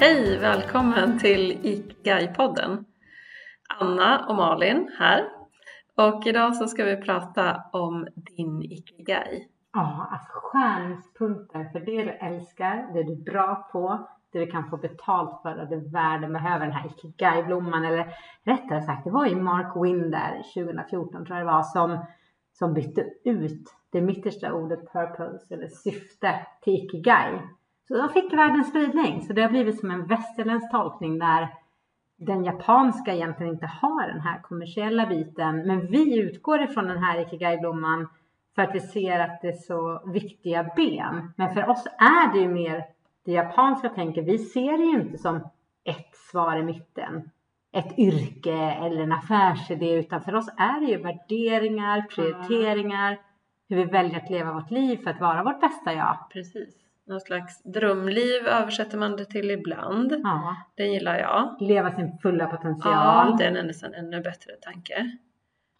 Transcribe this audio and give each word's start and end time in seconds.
Hej, 0.00 0.38
välkommen 0.38 1.18
till 1.18 1.58
Ikigai-podden. 1.62 2.84
Anna 3.78 4.26
och 4.28 4.34
Malin 4.34 4.90
här. 4.98 5.24
Och 5.96 6.26
idag 6.26 6.56
så 6.56 6.66
ska 6.66 6.84
vi 6.84 6.96
prata 6.96 7.62
om 7.72 8.06
din 8.14 8.62
Ikigai. 8.62 9.48
Ja, 9.72 10.08
alltså 10.12 10.30
skärningspunkter 10.32 11.64
för 11.72 11.80
det 11.80 12.04
du 12.04 12.10
älskar, 12.10 12.92
det 12.94 13.02
du 13.02 13.12
är 13.12 13.24
bra 13.32 13.68
på, 13.72 14.08
det 14.32 14.38
du 14.38 14.46
kan 14.46 14.70
få 14.70 14.76
betalt 14.76 15.42
för 15.42 15.60
och 15.62 15.68
det 15.68 15.92
världen 15.92 16.32
behöver, 16.32 16.66
den 16.66 16.74
här 16.74 16.86
Ikigai-blomman. 16.86 17.84
Eller 17.84 18.14
rättare 18.44 18.82
sagt, 18.82 19.04
det 19.04 19.10
var 19.10 19.26
ju 19.26 19.36
Mark 19.36 19.84
Winder 19.84 20.10
där 20.10 20.64
2014 20.64 21.24
tror 21.26 21.38
jag 21.38 21.46
det 21.46 21.52
var 21.52 21.62
som, 21.62 22.04
som 22.52 22.74
bytte 22.74 23.04
ut 23.24 23.74
det 23.92 24.00
mittersta 24.00 24.52
ordet 24.52 24.92
purpose 24.92 25.54
eller 25.54 25.68
syfte 25.68 26.46
till 26.62 26.74
Ikigai. 26.74 27.40
Så 27.88 27.96
de 27.96 28.08
fick 28.08 28.32
världens 28.32 28.68
spridning. 28.68 29.22
Så 29.22 29.32
det 29.32 29.42
har 29.42 29.50
blivit 29.50 29.80
som 29.80 29.90
en 29.90 30.06
västerländsk 30.06 30.70
tolkning 30.70 31.18
där 31.18 31.48
den 32.16 32.44
japanska 32.44 33.14
egentligen 33.14 33.52
inte 33.52 33.66
har 33.66 34.08
den 34.08 34.20
här 34.20 34.40
kommersiella 34.42 35.06
biten. 35.06 35.66
Men 35.66 35.86
vi 35.86 36.18
utgår 36.18 36.62
ifrån 36.62 36.86
den 36.86 37.02
här 37.02 37.20
Ikigai-blomman 37.20 38.08
för 38.54 38.62
att 38.62 38.74
vi 38.74 38.80
ser 38.80 39.20
att 39.20 39.40
det 39.42 39.48
är 39.48 39.52
så 39.52 40.02
viktiga 40.06 40.70
ben. 40.76 41.32
Men 41.36 41.54
för 41.54 41.68
oss 41.68 41.86
är 41.86 42.32
det 42.32 42.38
ju 42.38 42.48
mer 42.48 42.84
det 43.24 43.32
japanska 43.32 43.88
tänket. 43.88 44.24
Vi 44.24 44.38
ser 44.38 44.78
det 44.78 44.84
ju 44.84 45.00
inte 45.00 45.18
som 45.18 45.36
ett 45.84 46.16
svar 46.30 46.56
i 46.56 46.62
mitten. 46.62 47.30
Ett 47.72 47.98
yrke 47.98 48.56
eller 48.56 49.02
en 49.02 49.12
affärsidé. 49.12 49.94
Utan 49.94 50.20
för 50.20 50.34
oss 50.34 50.48
är 50.56 50.80
det 50.80 50.86
ju 50.86 50.96
värderingar, 51.02 52.02
prioriteringar. 52.02 53.18
Hur 53.68 53.76
vi 53.76 53.84
väljer 53.84 54.16
att 54.16 54.30
leva 54.30 54.52
vårt 54.52 54.70
liv 54.70 54.96
för 54.96 55.10
att 55.10 55.20
vara 55.20 55.42
vårt 55.42 55.60
bästa 55.60 55.92
jag. 55.92 56.16
Precis. 56.32 56.74
Någon 57.10 57.20
slags 57.20 57.62
drömliv 57.62 58.46
översätter 58.46 58.98
man 58.98 59.16
det 59.16 59.24
till 59.24 59.50
ibland. 59.50 60.12
Ja. 60.24 60.56
Det 60.76 60.82
gillar 60.86 61.18
jag. 61.18 61.56
Leva 61.60 61.90
sin 61.90 62.18
fulla 62.22 62.46
potential. 62.46 62.92
Ja, 62.94 63.36
den 63.38 63.56
är 63.56 63.62
nästan 63.62 63.94
ännu 63.94 64.20
bättre 64.20 64.52
tanke. 64.62 65.10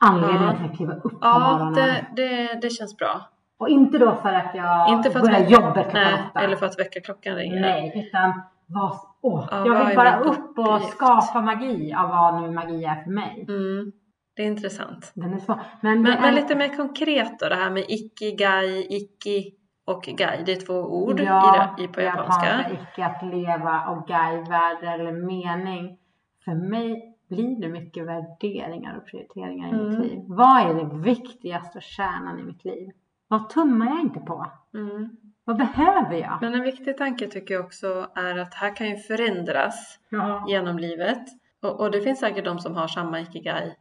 Anledningen 0.05 0.56
till 0.56 0.64
att 0.70 0.77
kliva 0.77 0.95
upp 0.95 1.03
på 1.03 1.19
Ja, 1.20 1.39
morgonen. 1.58 1.75
det, 1.75 2.05
det, 2.17 2.58
det 2.62 2.70
känns 2.70 2.97
bra. 2.97 3.20
Och 3.58 3.69
inte 3.69 3.98
då 3.98 4.14
för 4.14 4.33
att 4.33 4.55
jag 4.55 4.89
Inte 4.89 5.11
för 5.11 5.19
att 5.19 5.25
börjar 5.25 5.48
jobbet 5.48 5.91
klockan 5.91 6.14
åtta. 6.31 6.41
eller 6.41 6.56
för 6.56 6.67
att 6.67 6.78
väckarklockan 6.78 7.34
ringer. 7.36 7.61
Nej, 7.61 8.06
utan 8.08 8.42
vad, 8.67 8.98
åh, 9.23 9.48
Ja, 9.51 9.67
jag 9.67 9.86
vill 9.86 9.97
bara 9.97 10.20
upp 10.20 10.58
och 10.58 10.75
uppgift? 10.77 10.92
skapa 10.97 11.41
magi 11.41 11.95
av 11.95 12.08
vad 12.08 12.42
nu 12.42 12.51
magi 12.51 12.84
är 12.84 13.03
för 13.05 13.11
mig. 13.11 13.45
Mm, 13.48 13.92
det 14.36 14.42
är 14.42 14.47
intressant. 14.47 15.12
Den 15.14 15.34
är 15.34 15.39
svår. 15.39 15.61
Men, 15.81 16.03
Men, 16.03 16.12
men 16.20 16.25
är- 16.25 16.33
lite 16.33 16.56
mer 16.56 16.77
konkret 16.77 17.39
då, 17.39 17.48
det 17.48 17.55
här 17.55 17.70
med 17.70 17.84
ikigai, 17.89 18.86
iki 18.97 19.55
och 19.91 20.02
gai. 20.02 20.42
Det 20.46 20.52
är 20.52 20.66
två 20.66 20.74
ord 20.74 21.20
ja, 21.20 21.77
i 21.78 21.88
på 21.88 22.00
japanska. 22.00 22.70
icke 22.70 23.05
att 23.05 23.22
leva 23.27 23.86
och 23.88 24.06
gai, 24.08 24.36
värde 24.42 24.86
eller 24.91 25.12
mening. 25.12 25.98
För 26.44 26.55
mig 26.55 27.16
blir 27.28 27.60
det 27.60 27.69
mycket 27.69 28.06
värderingar 28.06 28.96
och 28.96 29.06
prioriteringar 29.06 29.68
i 29.68 29.70
Mm. 29.72 29.88
mitt 29.91 29.98
liv. 30.11 30.24
Vad 30.27 30.61
är 30.70 30.74
det 30.74 30.96
viktigaste 30.96 31.78
och 31.78 31.83
kärnan 31.83 32.38
i 32.38 32.42
mitt 32.42 32.64
liv? 32.64 32.88
Vad 33.28 33.48
tummar 33.48 33.86
jag 33.86 34.00
inte 34.00 34.20
på? 34.20 34.46
Mm. 34.74 35.16
Vad 35.44 35.56
behöver 35.56 36.14
jag? 36.14 36.38
Men 36.41 36.55
en 36.55 36.62
viktig 36.62 36.96
tanke 36.98 37.27
tycker 37.27 37.55
jag 37.55 37.64
också 37.64 38.06
är 38.14 38.38
att 38.38 38.55
här 38.55 38.77
kan 38.77 38.88
ju 38.88 38.96
förändras 38.96 39.98
Ja. 40.08 40.44
genom 40.48 40.78
livet. 40.78 41.22
Och, 41.62 41.80
och 41.80 41.91
det 41.91 42.00
finns 42.00 42.20
säkert 42.20 42.44
de 42.44 42.58
som 42.58 42.77
har 42.77 42.88
samma 42.88 43.20
ikigai 43.20 43.74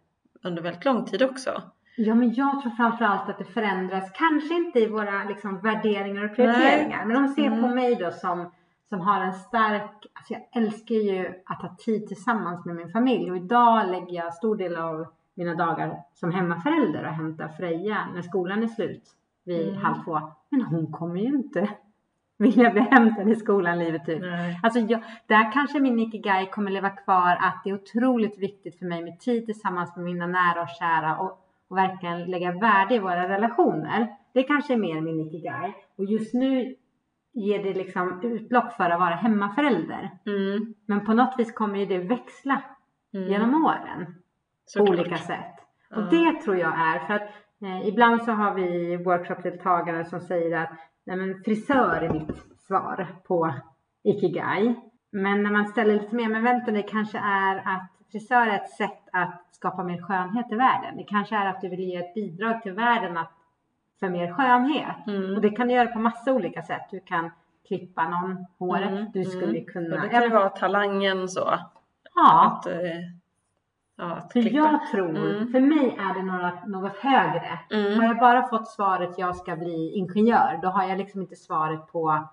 under 0.43 0.61
väldigt 0.61 0.85
lång 0.85 1.05
tid 1.05 1.23
också. 1.23 1.61
Ja, 2.02 2.16
men 2.16 2.33
jag 2.33 2.61
tror 2.61 2.72
framförallt 2.72 3.30
att 3.30 3.38
det 3.38 3.44
förändras, 3.45 4.11
kanske 4.14 4.53
inte 4.53 4.80
i 4.80 4.88
våra 4.88 5.23
liksom, 5.23 5.59
värderingar 5.59 6.23
och 6.25 6.36
prioriteringar, 6.36 7.05
men 7.05 7.16
om 7.17 7.23
man 7.23 7.31
ser 7.33 7.47
Mm. 7.47 7.61
på 7.61 7.67
mig 7.67 7.95
då 7.95 8.11
som, 8.11 8.52
som 8.89 8.99
har 8.99 9.21
en 9.21 9.33
stark, 9.33 9.92
alltså 10.14 10.33
jag 10.33 10.64
älskar 10.64 10.95
ju 10.95 11.33
att 11.45 11.61
ha 11.61 11.76
tid 11.76 12.08
tillsammans 12.08 12.65
med 12.65 12.76
min 12.76 12.89
familj 12.92 13.32
och 13.32 13.37
idag 13.37 13.89
lägger 13.92 14.14
jag 14.14 14.33
stor 14.33 14.55
del 14.58 14.76
av 14.76 15.05
mina 15.36 15.55
dagar 15.55 15.98
som 16.14 16.32
hemmaförälder 16.32 17.04
och 17.04 17.14
hämtar 17.14 17.48
Freja 17.48 17.98
när 18.14 18.21
skolan 18.21 18.64
är 18.64 18.67
slut 18.67 19.04
vid 19.45 19.67
Mm. 19.70 19.81
halv 19.81 20.04
två. 20.04 20.20
Men 20.49 20.61
hon 20.61 20.92
kommer 20.92 21.20
ju 21.20 21.27
inte 21.27 21.70
vilja 22.37 22.70
bli 22.71 22.81
hämtad 22.81 23.30
i 23.30 23.36
skolan 23.36 23.80
livet 23.80 24.10
ut. 24.10 24.21
Nej. 24.21 24.60
Alltså 24.64 24.80
jag, 24.80 25.04
där 25.27 25.52
kanske 25.52 25.80
min 25.80 25.99
ikigai 25.99 26.45
kommer 26.45 26.71
leva 26.71 26.89
kvar 26.89 27.37
att 27.42 27.61
det 27.64 27.70
är 27.70 27.73
otroligt 27.73 28.39
viktigt 28.39 28.80
för 28.80 28.86
mig 28.86 29.04
med 29.04 29.20
tid 29.20 29.45
tillsammans 29.45 29.95
med 29.95 30.05
mina 30.05 30.27
nära 30.27 30.61
och 30.61 30.70
kära 30.80 31.17
och, 31.17 31.45
och 31.69 31.77
verkligen 31.77 32.25
lägga 32.25 32.52
värde 32.52 32.95
i 32.95 32.99
våra 32.99 33.30
relationer. 33.30 34.07
Det 34.33 34.43
kanske 34.43 34.73
är 34.73 34.77
mer 34.77 35.02
min 35.02 35.19
ikigai. 35.19 35.73
Och 35.97 36.05
just 36.05 36.33
nu 36.33 36.75
ger 37.33 37.63
det 37.63 37.73
liksom 37.73 38.21
utlopp 38.23 38.73
för 38.73 38.89
att 38.89 38.99
vara 38.99 39.15
hemmaförälder. 39.15 40.09
Mm. 40.25 40.73
Men 40.85 41.05
på 41.05 41.13
något 41.13 41.33
vis 41.37 41.52
kommer 41.53 41.80
ju 41.80 41.85
det 41.85 41.97
växla 41.99 42.61
Mm. 43.13 43.27
genom 43.31 43.65
åren 43.65 44.05
på 44.05 44.13
Såklart. 44.65 44.89
olika 44.99 45.15
sätt. 45.17 45.55
Och 45.95 46.02
Ja. 46.02 46.07
det 46.11 46.41
tror 46.41 46.57
jag 46.57 46.73
är 46.80 46.99
för 46.99 47.13
att 47.13 47.30
eh, 47.61 47.87
ibland 47.87 48.21
så 48.23 48.31
har 48.31 48.53
vi 48.53 48.97
workshopdeltagare 48.97 50.05
som 50.05 50.19
säger 50.21 50.57
att 50.63 50.69
nej 51.05 51.17
men 51.17 51.43
frisör 51.43 52.01
är 52.01 52.13
mitt 52.13 52.31
svar 52.57 53.07
på 53.27 53.53
ikigai. 54.03 54.75
Men 55.11 55.43
när 55.43 55.51
man 55.51 55.65
ställer 55.67 55.93
lite 55.93 56.15
mer, 56.15 56.30
men 56.30 56.43
vänta 56.43 56.71
det 56.71 56.81
kanske 56.83 57.17
är 57.17 57.55
att 57.57 57.89
frisör 58.11 58.47
är 58.47 58.55
ett 58.55 58.70
sätt 58.70 59.09
att 59.14 59.42
skapa 59.52 59.83
mer 59.83 60.02
skönhet 60.02 60.52
i 60.52 60.55
världen. 60.55 60.97
Det 60.97 61.03
kanske 61.03 61.36
är 61.36 61.45
att 61.45 61.61
du 61.61 61.70
vill 61.70 61.80
ge 61.80 61.95
ett 61.95 62.14
bidrag 62.14 62.61
till 62.61 62.71
världen 62.73 63.17
att, 63.17 63.31
för 63.99 64.09
mer 64.09 64.33
skönhet. 64.33 64.95
Och 65.08 65.14
Mm. 65.14 65.42
det 65.42 65.49
kan 65.49 65.67
du 65.67 65.73
göra 65.73 65.87
på 65.87 65.99
massa 65.99 66.33
olika 66.33 66.61
sätt. 66.61 66.81
Du 66.92 66.99
kan 66.99 67.31
klippa 67.67 68.08
någon 68.09 68.45
håret. 68.59 68.92
Mm, 68.92 69.05
Du 69.14 69.23
skulle 69.23 69.59
mm. 69.59 69.65
kunna... 69.65 69.95
Och 69.95 70.02
det 70.02 70.09
kan 70.09 70.23
ju 70.23 70.30
vara 70.30 70.49
talangen 70.49 71.27
så. 71.30 71.53
ja, 72.15 72.45
Att, 72.59 72.67
eh, 72.67 72.73
ja, 73.95 74.05
att 74.15 74.33
för 74.33 74.42
klippa. 74.42 74.58
jag 74.58 74.80
tror, 74.92 75.09
Mm. 75.09 75.52
för 75.52 75.59
mig 75.59 75.98
är 75.99 76.14
det 76.14 76.23
något, 76.23 76.67
något 76.67 76.98
högre. 76.98 77.59
Har 77.69 77.77
Mm. 77.77 78.03
jag 78.03 78.17
bara 78.17 78.48
fått 78.48 78.67
svaret 78.67 79.17
jag 79.17 79.36
ska 79.36 79.55
bli 79.55 79.92
ingenjör, 79.95 80.59
då 80.61 80.67
har 80.67 80.83
jag 80.83 80.98
liksom 80.98 81.21
inte 81.21 81.36
svaret 81.36 81.87
på 81.92 82.27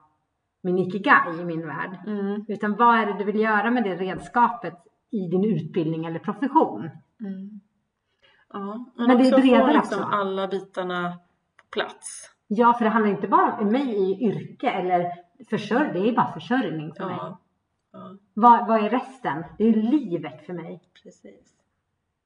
min 0.62 0.78
ikigai 0.78 1.41
i 1.41 1.44
min 1.44 1.66
värld. 1.66 1.98
Mm. 2.06 2.44
Utan 2.48 2.75
vad 2.76 2.98
är 2.98 3.06
det 3.06 3.19
du 3.19 3.25
vill 3.25 3.41
göra 3.41 3.70
med 3.70 3.84
det 3.84 3.94
redskapet 3.94 4.75
i 5.11 5.28
din 5.28 5.44
utbildning 5.44 6.05
eller 6.05 6.19
profession? 6.19 6.91
Mm. 7.21 7.61
Ja, 8.53 8.87
men, 8.97 9.06
Men 9.06 9.19
det 9.19 9.22
är 9.25 9.27
också 9.27 9.37
få 9.37 9.41
bredare 9.43 9.72
liksom 9.72 10.03
också. 10.03 10.12
alla 10.12 10.49
bitarna 10.49 11.19
på 11.56 11.65
plats. 11.71 12.31
Ja, 12.47 12.75
för 12.75 12.84
det 12.84 12.91
handlar 12.91 13.11
inte 13.12 13.28
bara 13.28 13.59
om 13.59 13.69
mig 13.69 13.95
i 13.97 14.25
yrke 14.27 14.71
eller 14.71 15.12
försörj, 15.50 15.93
det 15.93 16.09
är 16.09 16.12
bara 16.16 16.33
försörjning 16.33 16.95
för 16.95 17.06
mig. 17.06 17.16
Ja. 17.19 17.41
ja, 17.93 18.16
Vad, 18.34 18.69
vad 18.69 18.84
är 18.84 18.91
resten? 18.91 19.45
Det 19.59 19.65
är 19.65 19.72
livet 19.72 20.47
för 20.47 20.53
mig. 20.53 20.83
precis. 21.03 21.53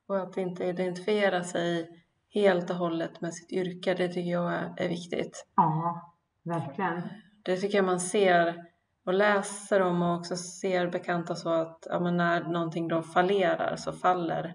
Och 0.07 0.19
att 0.21 0.37
inte 0.37 0.65
identifiera 0.65 1.45
sig 1.45 2.03
helt 2.35 2.71
och 2.71 2.77
hållet 2.77 3.21
med 3.21 3.35
sitt 3.35 3.53
yrke, 3.53 3.95
det 3.95 4.09
tycker 4.09 4.31
jag 4.31 4.53
är 4.81 4.89
viktigt. 4.89 5.47
Ja, 5.57 6.13
verkligen. 6.43 7.03
Det 7.43 7.57
tycker 7.57 7.79
jag 7.79 7.85
man 7.85 8.01
ser 8.01 8.65
och 9.07 9.15
läser 9.15 9.83
om 9.83 10.03
och 10.03 10.17
också 10.19 10.37
ser 10.37 10.87
bekanta 10.91 11.35
så 11.35 11.49
att 11.49 11.87
ja, 11.91 12.01
men 12.01 12.17
när 12.17 12.45
någonting 12.45 12.89
då 12.89 13.03
fallerar 13.03 13.77
så 13.77 13.93
faller 13.93 14.55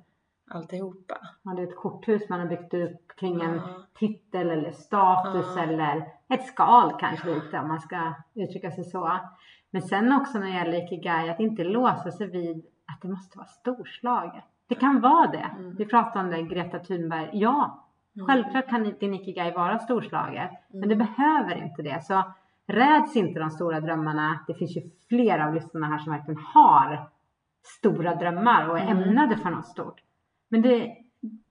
alltihopa. 0.51 1.17
Ja, 1.43 1.51
det 1.53 1.61
är 1.61 1.67
ett 1.67 1.75
korthus 1.77 2.29
man 2.29 2.39
har 2.39 2.47
byggt 2.47 2.73
upp 2.73 3.07
kring 3.19 3.41
en 3.41 3.55
Ja. 3.55 3.61
titel 3.99 4.49
eller 4.49 4.71
status 4.71 5.53
Ja. 5.55 5.61
eller 5.63 6.05
ett 6.29 6.45
skal 6.45 6.99
kanske 6.99 7.33
lite 7.35 7.59
om 7.59 7.67
man 7.67 7.79
ska 7.79 8.13
uttrycka 8.35 8.71
sig 8.71 8.83
så. 8.83 9.19
Men 9.71 9.81
sen 9.81 10.13
också 10.13 10.39
när 10.39 10.45
det 10.47 10.53
gäller 10.53 10.83
ikigai 10.85 11.29
att 11.29 11.39
inte 11.39 11.63
låsa 11.63 12.11
sig 12.11 12.27
vid 12.27 12.65
att 12.93 13.01
det 13.01 13.07
måste 13.07 13.37
vara 13.37 13.47
storslaget. 13.47 14.43
Det 14.67 14.75
kan 14.75 15.01
vara 15.01 15.27
det. 15.27 15.49
Mm. 15.57 15.75
Vi 15.75 15.85
pratade 15.85 16.25
om 16.25 16.31
det 16.31 16.41
Greta 16.55 16.79
Thunberg. 16.79 17.29
Ja, 17.33 17.81
Mm. 18.15 18.27
självklart 18.27 18.69
kan 18.69 18.93
din 18.99 19.13
ikigai 19.13 19.51
vara 19.51 19.79
storslaget. 19.79 20.51
Men 20.69 20.83
Mm. 20.83 20.89
det 20.89 20.95
behöver 21.05 21.55
inte 21.55 21.81
det. 21.81 22.03
Så 22.03 22.23
räds 22.67 23.15
inte 23.15 23.39
de 23.39 23.49
stora 23.49 23.79
drömmarna. 23.79 24.39
Det 24.47 24.53
finns 24.53 24.77
ju 24.77 24.81
flera 25.09 25.47
av 25.47 25.53
lyssnarna 25.53 25.87
här 25.87 25.97
som 25.97 26.13
verkligen 26.13 26.39
har 26.53 27.09
stora 27.79 28.15
drömmar 28.15 28.69
och 28.69 28.79
är 28.79 28.83
Mm. 28.91 28.97
ämnade 29.03 29.37
för 29.37 29.49
något 29.49 29.67
stort. 29.67 30.01
Men 30.49 30.61
det 30.61 30.97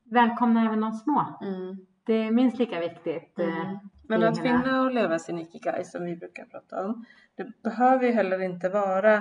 välkomnar 0.04 0.66
även 0.66 0.80
de 0.80 0.92
små. 0.92 1.38
Mm. 1.42 1.76
Det 2.06 2.12
är 2.14 2.30
minst 2.30 2.58
lika 2.58 2.80
viktigt. 2.80 3.38
eh, 3.38 3.58
Mm. 3.66 3.78
Men 4.08 4.22
att 4.24 4.38
hela- 4.38 4.60
finna 4.62 4.82
och 4.82 4.94
leva 4.94 5.18
sin 5.18 5.38
ikigai 5.38 5.84
som 5.84 6.04
vi 6.04 6.16
brukar 6.16 6.44
prata 6.44 6.84
om. 6.86 7.04
Det 7.36 7.62
behöver 7.62 8.06
ju 8.06 8.12
heller 8.12 8.42
inte 8.42 8.68
vara 8.68 9.14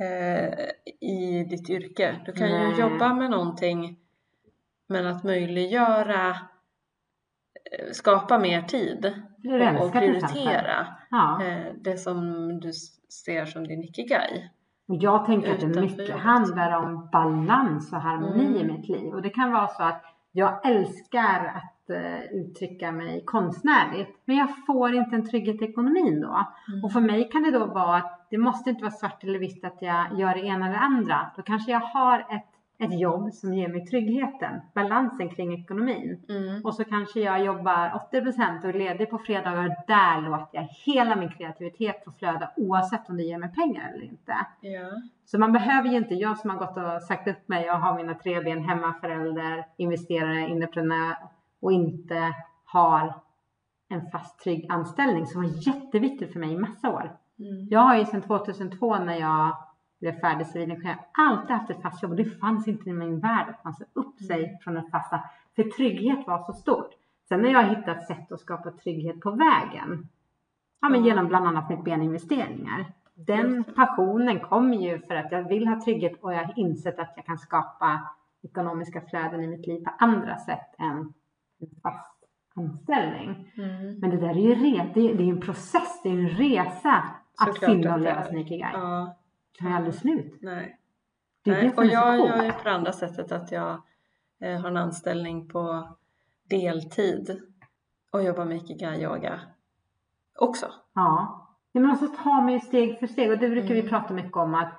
eh, 0.00 0.54
i 1.00 1.44
ditt 1.50 1.70
yrke. 1.70 2.20
Du 2.26 2.32
kan 2.32 2.48
Nej. 2.48 2.70
ju 2.70 2.80
jobba 2.80 3.14
med 3.14 3.30
någonting 3.30 3.98
men 4.86 5.06
att 5.06 5.24
möjliggöra 5.24 6.36
skapa 7.92 8.38
mer 8.38 8.62
tid 8.62 9.12
och, 9.78 9.86
och 9.86 9.92
prioritera 9.92 10.86
Ja. 11.10 11.42
eh, 11.44 11.72
det 11.80 11.96
som 11.96 12.46
du 12.60 12.72
ser 13.24 13.44
som 13.44 13.66
din 13.66 13.82
ikigai. 13.84 14.50
Jag 14.86 15.26
tänker 15.26 15.52
att 15.54 15.60
det 15.60 15.80
mycket 15.80 16.16
handlar 16.16 16.76
om 16.78 17.08
balans 17.12 17.92
och 17.92 18.00
harmoni 18.00 18.44
i 18.58 18.62
Mm. 18.62 18.66
mitt 18.76 18.88
liv. 18.88 19.12
Och 19.14 19.22
det 19.22 19.30
kan 19.30 19.52
vara 19.52 19.68
så 19.68 19.82
att 19.82 20.02
jag 20.32 20.66
älskar 20.66 21.52
att 21.56 21.90
eh, 21.90 22.20
uttrycka 22.32 22.92
mig 22.92 23.22
konstnärligt, 23.24 24.18
men 24.24 24.36
jag 24.36 24.48
får 24.66 24.94
inte 24.94 25.16
en 25.16 25.28
trygghet 25.30 25.62
i 25.62 25.64
ekonomin 25.64 26.20
då. 26.20 26.46
Mm. 26.72 26.84
Och 26.84 26.92
för 26.92 27.00
mig 27.00 27.28
kan 27.32 27.42
det 27.42 27.50
då 27.50 27.66
vara 27.66 27.96
att 27.96 28.26
det 28.30 28.38
måste 28.38 28.70
inte 28.70 28.82
vara 28.82 28.92
svart 28.92 29.24
eller 29.24 29.38
vitt 29.38 29.64
att 29.64 29.82
jag 29.82 30.18
gör 30.20 30.34
det 30.34 30.40
ena 30.46 30.68
eller 30.68 30.78
andra. 30.78 31.30
Då 31.36 31.42
kanske 31.42 31.72
jag 31.72 31.80
har 31.80 32.18
ett, 32.18 32.46
ett 32.78 33.00
jobb 33.00 33.32
som 33.32 33.54
ger 33.54 33.68
mig 33.68 33.86
tryggheten, 33.86 34.60
balansen 34.74 35.28
kring 35.28 35.60
ekonomin. 35.60 36.24
Mm. 36.28 36.64
Och 36.64 36.74
så 36.74 36.84
kanske 36.84 37.20
jag 37.20 37.44
jobbar 37.44 38.08
80% 38.12 38.58
och 38.62 38.68
är 38.68 38.72
ledig 38.72 39.10
på 39.10 39.18
fredagar. 39.18 39.76
Där 39.86 40.20
låter 40.20 40.58
jag 40.58 40.68
hela 40.84 41.16
min 41.16 41.28
kreativitet 41.28 42.04
få 42.04 42.12
flöda 42.12 42.50
oavsett 42.56 43.08
om 43.08 43.16
det 43.16 43.22
ger 43.22 43.38
mig 43.38 43.52
pengar 43.54 43.92
eller 43.94 44.04
inte. 44.04 44.32
Ja. 44.60 44.90
Så 45.24 45.38
man 45.38 45.52
behöver 45.52 45.88
ju 45.88 45.96
inte, 45.96 46.14
jag 46.14 46.38
som 46.38 46.50
har 46.50 46.58
gått 46.58 46.76
och 46.76 47.02
sagt 47.02 47.28
upp 47.28 47.48
mig 47.48 47.70
och 47.70 47.78
har 47.78 47.96
mina 47.96 48.14
tre 48.14 48.40
ben, 48.40 48.64
hemmaförälder, 48.64 49.66
investerare, 49.76 50.52
entreprenör 50.52 51.16
och 51.60 51.72
inte 51.72 52.34
har 52.64 53.14
en 53.88 54.10
fast 54.10 54.38
trygg 54.38 54.66
anställning 54.68 55.26
som 55.26 55.42
var 55.42 55.50
jätteviktigt 55.66 56.32
för 56.32 56.40
mig 56.40 56.52
i 56.52 56.58
massa 56.58 56.90
år. 56.90 57.16
Mm. 57.38 57.68
Jag 57.70 57.80
har 57.80 57.96
ju 57.96 58.04
sedan 58.04 58.22
2002 58.22 58.98
när 58.98 59.20
jag 59.20 59.56
blev 60.00 60.20
färdig 60.20 60.46
civilingenjör 60.46 60.96
alltid 61.12 61.56
haft 61.56 61.70
ett 61.70 61.82
fast 61.82 62.02
jobb 62.02 62.12
och 62.12 62.16
det 62.16 62.40
fanns 62.40 62.68
inte 62.68 62.90
i 62.90 62.92
min 62.92 63.20
värld 63.20 63.48
att 63.48 63.64
man 63.64 63.74
sa 63.74 63.84
upp 63.92 64.18
sig 64.20 64.58
från 64.62 64.74
den 64.74 64.90
fasta. 64.90 65.20
För 65.56 65.62
trygghet 65.62 66.26
var 66.26 66.44
så 66.44 66.52
stort. 66.52 66.90
Sen 67.28 67.44
har 67.44 67.50
jag 67.50 67.76
hittat 67.76 68.06
sätt 68.06 68.32
att 68.32 68.40
skapa 68.40 68.70
trygghet 68.70 69.20
på 69.20 69.30
vägen. 69.30 70.08
Ja, 70.80 70.88
men 70.88 71.04
genom 71.04 71.28
bland 71.28 71.46
annat 71.46 71.68
mitt 71.68 71.84
beninvesteringar. 71.84 72.92
Den 73.14 73.64
passionen 73.64 74.40
kommer 74.40 74.76
ju 74.76 74.98
för 74.98 75.14
att 75.14 75.32
jag 75.32 75.48
vill 75.48 75.68
ha 75.68 75.84
trygghet 75.84 76.22
och 76.22 76.34
jag 76.34 76.44
har 76.44 76.58
insett 76.58 76.98
att 76.98 77.12
jag 77.16 77.24
kan 77.26 77.38
skapa 77.38 78.00
ekonomiska 78.42 79.00
flöden 79.00 79.44
i 79.44 79.46
mitt 79.46 79.66
liv 79.66 79.84
på 79.84 79.90
andra 79.98 80.36
sätt 80.36 80.74
än 80.78 81.12
fast 81.82 82.18
anställning. 82.54 83.50
Mm. 83.56 83.98
Men 83.98 84.10
det 84.10 84.16
där 84.16 84.28
är 84.28 84.34
ju 84.34 84.54
re, 84.54 84.90
det 84.94 85.10
är, 85.10 85.14
det 85.14 85.22
är 85.22 85.28
en 85.28 85.40
process, 85.40 86.00
det 86.02 86.08
är 86.08 86.12
en 86.12 86.28
resa 86.28 87.04
att 87.40 87.54
Såklart 87.54 87.70
finna 87.70 87.90
och 87.90 87.96
att 87.96 88.02
leva 88.02 88.24
sin 88.24 88.38
ikigai. 88.38 88.70
Ja, 88.72 89.16
tar 89.58 89.70
aldrig 89.70 89.94
slut. 89.94 90.38
nej. 90.42 90.78
Det 91.44 91.50
är 91.50 91.54
nej. 91.54 91.62
det 91.64 91.68
Och 91.76 91.86
så 91.86 91.92
jag 91.92 92.18
gör 92.18 92.42
ju 92.44 92.52
på 92.52 92.64
det 92.64 92.72
andra 92.72 92.92
sättet 92.92 93.32
att 93.32 93.52
jag 93.52 93.82
eh, 94.40 94.60
har 94.60 94.68
en 94.68 94.76
anställning 94.76 95.48
på 95.48 95.88
deltid 96.50 97.40
och 98.10 98.22
jobbar 98.22 98.44
med 98.44 98.56
ikigai-yoga 98.56 99.40
också. 100.38 100.66
Ja. 100.94 101.46
ja 101.72 101.80
men 101.80 101.96
så 101.96 102.06
tar 102.06 102.42
man 102.42 102.52
ju 102.52 102.60
steg 102.60 102.98
för 102.98 103.06
steg 103.06 103.30
och 103.30 103.38
det 103.38 103.48
brukar 103.48 103.68
vi 103.74 103.80
Mm. 103.80 103.88
prata 103.90 104.14
mycket 104.14 104.36
om 104.36 104.54
att 104.54 104.72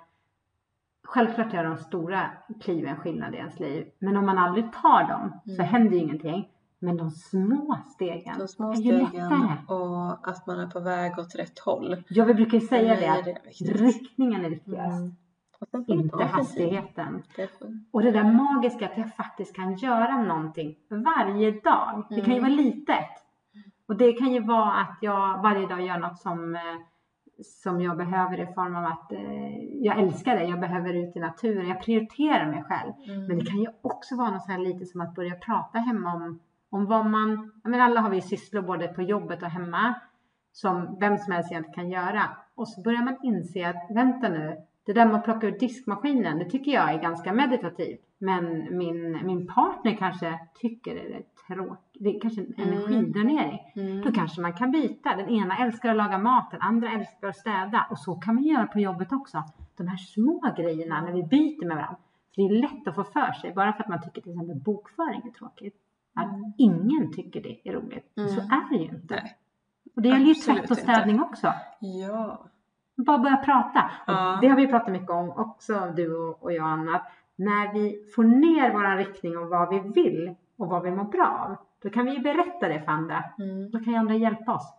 självklart 1.04 1.54
gör 1.54 1.64
de 1.64 1.78
stora 1.78 2.30
kliven 2.62 2.96
skillnad 2.96 3.34
i 3.34 3.38
ens 3.38 3.60
liv. 3.60 3.92
Men 4.00 4.18
om 4.18 4.26
man 4.26 4.38
aldrig 4.38 4.74
tar 4.74 5.08
dem 5.08 5.40
så 5.46 5.52
Mm. 5.62 5.66
händer 5.66 5.92
ju 5.92 5.98
ingenting. 5.98 6.50
Men 6.80 6.98
de 6.98 7.12
små 7.12 7.78
stegen 7.94 8.40
De 8.40 8.48
små 8.48 8.72
är 8.72 8.76
ju 8.76 8.82
stegen 8.82 9.00
lättare. 9.14 9.58
och 9.68 10.28
att 10.30 10.48
man 10.48 10.60
är 10.60 10.68
på 10.68 10.80
väg 10.80 11.20
åt 11.20 11.36
rätt 11.36 11.60
håll. 11.60 12.04
Ja, 12.10 12.26
vi 12.26 12.34
brukar 12.34 12.60
ju 12.60 12.68
säga 12.68 12.96
det 12.96 13.06
är 13.06 13.20
att 13.20 13.26
det 13.26 13.72
riktningen 13.74 14.46
är 14.46 14.50
viktigast. 14.50 15.00
Mm. 15.74 15.86
Inte 15.88 16.24
hastigheten. 16.24 17.24
Och 17.92 18.02
det 18.02 18.12
där 18.12 18.24
magiska 18.34 18.86
att 18.86 18.98
jag 18.98 19.16
faktiskt 19.16 19.56
kan 19.56 19.76
göra 19.76 20.22
någonting 20.24 20.76
varje 20.90 21.52
dag. 21.52 22.04
Det 22.10 22.22
kan 22.22 22.34
ju 22.34 22.40
Mm. 22.40 22.42
vara 22.42 22.62
litet. 22.62 23.10
Och 23.88 23.96
det 23.96 24.14
kan 24.14 24.32
ju 24.34 24.40
vara 24.40 24.74
att 24.74 24.98
jag 25.02 25.42
varje 25.42 25.68
dag 25.68 25.82
gör 25.82 25.98
något 25.98 26.20
som, 26.20 26.56
eh, 26.56 26.62
som 27.44 27.82
jag 27.82 27.98
behöver 27.98 28.40
i 28.40 28.54
form 28.54 28.76
av 28.76 28.86
att 28.86 29.12
eh, 29.12 29.58
jag 29.84 30.00
älskar 30.00 30.36
det. 30.36 30.44
Jag 30.46 30.60
behöver 30.60 30.94
ut 30.94 31.16
i 31.16 31.20
naturen. 31.20 31.68
Jag 31.70 31.82
prioriterar 31.82 32.46
mig 32.52 32.64
själv. 32.64 32.94
Mm. 33.08 33.28
Men 33.28 33.40
det 33.40 33.46
kan 33.46 33.60
ju 33.60 33.68
också 33.82 34.16
vara 34.16 34.30
något 34.32 34.44
så 34.46 34.52
här 34.52 34.60
lite 34.60 34.86
som 34.86 35.02
att 35.02 35.16
börja 35.16 35.36
prata 35.36 35.80
hemma 35.80 36.14
om, 36.14 36.40
om 36.70 36.86
vad 36.86 37.06
man... 37.06 37.52
Menar, 37.64 37.86
alla 37.86 38.02
har 38.02 38.10
vi 38.10 38.22
sysslor 38.22 38.62
både 38.62 38.88
på 38.88 39.02
jobbet 39.02 39.44
och 39.44 39.50
hemma 39.50 39.94
som 40.52 40.98
vem 41.00 41.18
som 41.18 41.34
helst 41.34 41.52
egentligen 41.52 41.74
kan 41.74 41.90
göra. 41.90 42.30
Och 42.56 42.68
så 42.68 42.82
börjar 42.82 43.04
man 43.04 43.18
inse 43.24 43.70
att 43.70 43.96
vänta 43.96 44.30
nu, 44.30 44.58
det 44.86 44.94
där 44.94 45.06
med 45.06 45.16
att 45.16 45.24
plocka 45.24 45.48
ur 45.48 45.60
diskmaskinen, 45.60 46.40
det 46.40 46.46
tycker 46.50 46.72
jag 46.72 46.94
är 46.94 47.02
ganska 47.02 47.34
meditativt. 47.34 48.00
Men 48.18 48.78
min, 48.78 49.26
min 49.26 49.48
partner 49.48 49.96
kanske 49.96 50.40
tycker 50.62 50.96
det 50.96 51.02
är 51.02 51.24
tråkigt. 51.48 51.98
Det 52.00 52.16
är 52.16 52.20
kanske 52.20 52.42
en 52.42 52.54
Mm. 52.58 52.74
energidränering. 52.74 53.60
Mm. 53.76 54.02
Då 54.02 54.12
kanske 54.12 54.42
man 54.42 54.54
kan 54.54 54.72
byta. 54.72 55.16
Den 55.16 55.30
ena 55.30 55.58
älskar 55.58 55.90
att 55.90 55.98
laga 55.98 56.18
mat, 56.18 56.52
den 56.52 56.62
andra 56.62 56.92
älskar 56.92 57.28
att 57.28 57.36
städa. 57.36 57.88
Och 57.90 58.00
så 58.00 58.16
kan 58.16 58.36
man 58.36 58.44
göra 58.44 58.68
på 58.68 58.80
jobbet 58.80 59.12
också. 59.12 59.44
De 59.78 59.88
här 59.88 59.98
små 59.98 60.54
grejerna 60.58 61.02
när 61.02 61.12
vi 61.12 61.24
byter 61.24 61.68
med 61.68 61.78
varandra. 61.78 61.98
För 62.36 62.42
det 62.42 62.48
är 62.48 62.62
lätt 62.62 62.88
att 62.88 62.96
få 62.96 63.04
för 63.04 63.32
sig, 63.32 63.54
bara 63.54 63.74
för 63.74 63.84
att 63.84 63.90
man 63.90 64.02
tycker 64.02 64.22
till 64.22 64.32
exempel 64.32 64.56
bokföring 64.56 65.22
är 65.26 65.32
tråkigt. 65.32 65.76
Att 66.20 66.34
Mm. 66.34 66.54
ingen 66.58 67.12
tycker 67.14 67.42
det 67.42 67.70
är 67.70 67.74
roligt. 67.74 68.18
Mm. 68.18 68.30
Så 68.30 68.42
är 68.42 68.70
det 68.70 68.76
ju 68.76 68.84
inte. 68.90 69.16
Nej. 69.16 69.38
Och 69.96 70.02
det 70.02 70.10
gäller 70.10 70.26
ju 70.26 70.34
tvätt 70.34 70.72
och 70.72 70.78
städning 70.78 71.22
också. 71.22 71.54
Ja. 71.80 72.46
Bara 72.98 73.18
börja 73.18 73.38
prata. 73.38 73.92
Och 74.08 74.14
Ja. 74.14 74.38
Det 74.42 74.48
har 74.48 74.56
vi 74.56 74.68
pratat 74.68 74.92
mycket 74.92 75.10
om 75.10 75.30
också, 75.30 75.94
du 75.96 76.16
och, 76.18 76.44
och 76.44 76.54
jag 76.54 76.66
Anna. 76.68 77.02
När 77.36 77.74
vi 77.74 78.06
får 78.16 78.24
ner 78.24 78.74
vår 78.74 78.98
riktning 78.98 79.38
om 79.38 79.50
vad 79.50 79.70
vi 79.70 79.80
vill 80.02 80.36
och 80.58 80.68
vad 80.68 80.84
vi 80.84 80.92
mår 80.92 81.04
bra 81.04 81.46
av. 81.50 81.56
Då 81.84 81.90
kan 81.90 82.06
vi 82.06 82.12
ju 82.14 82.20
berätta 82.20 82.68
det 82.68 82.82
för 82.82 82.92
andra. 82.92 83.24
Mm. 83.40 83.72
Då 83.72 83.80
kan 83.80 83.94
ju 83.94 84.00
andra 84.00 84.14
hjälpa 84.16 84.54
oss. 84.56 84.74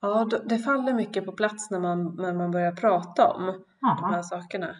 Ja, 0.00 0.28
det 0.48 0.58
faller 0.58 0.94
mycket 0.94 1.24
på 1.26 1.32
plats 1.32 1.70
när 1.70 1.80
man, 1.80 2.16
när 2.16 2.32
man 2.34 2.50
börjar 2.50 2.72
prata 2.72 3.32
om 3.34 3.46
de 3.46 3.64
Ja. 3.80 4.08
här 4.12 4.22
sakerna. 4.22 4.76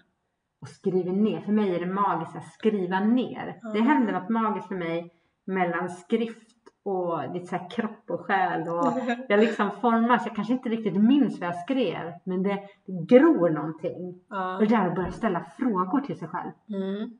och 0.60 0.68
skriver 0.68 1.12
ner. 1.12 1.40
För 1.40 1.52
mig 1.52 1.74
är 1.76 1.80
det 1.80 1.92
magiskt 1.92 2.36
att 2.36 2.52
skriva 2.52 3.00
ner. 3.00 3.58
Ja. 3.62 3.68
Det 3.68 3.80
händer 3.80 4.12
något 4.12 4.28
magiskt 4.28 4.68
för 4.68 4.74
mig 4.74 5.10
mellan 5.44 5.88
skrift 5.88 6.54
och 6.84 7.32
lite 7.34 7.46
så 7.46 7.58
kropp 7.70 8.10
och 8.10 8.20
själ. 8.20 8.68
Och 8.68 8.92
jag 9.28 9.40
liksom 9.40 9.70
formas. 9.80 10.26
Jag 10.26 10.36
kanske 10.36 10.52
inte 10.52 10.68
riktigt 10.68 11.02
minns 11.02 11.40
vad 11.40 11.48
jag 11.48 11.56
skrev. 11.56 12.12
Men 12.24 12.42
det, 12.42 12.62
det 12.86 13.16
gror 13.16 13.50
någonting. 13.50 14.20
Ja. 14.28 14.56
Och 14.56 14.66
där 14.66 14.88
att 14.88 14.94
börja 14.94 15.12
ställa 15.12 15.44
frågor 15.58 16.00
till 16.00 16.18
sig 16.18 16.28
själv. 16.28 16.50
Mm. 16.68 17.10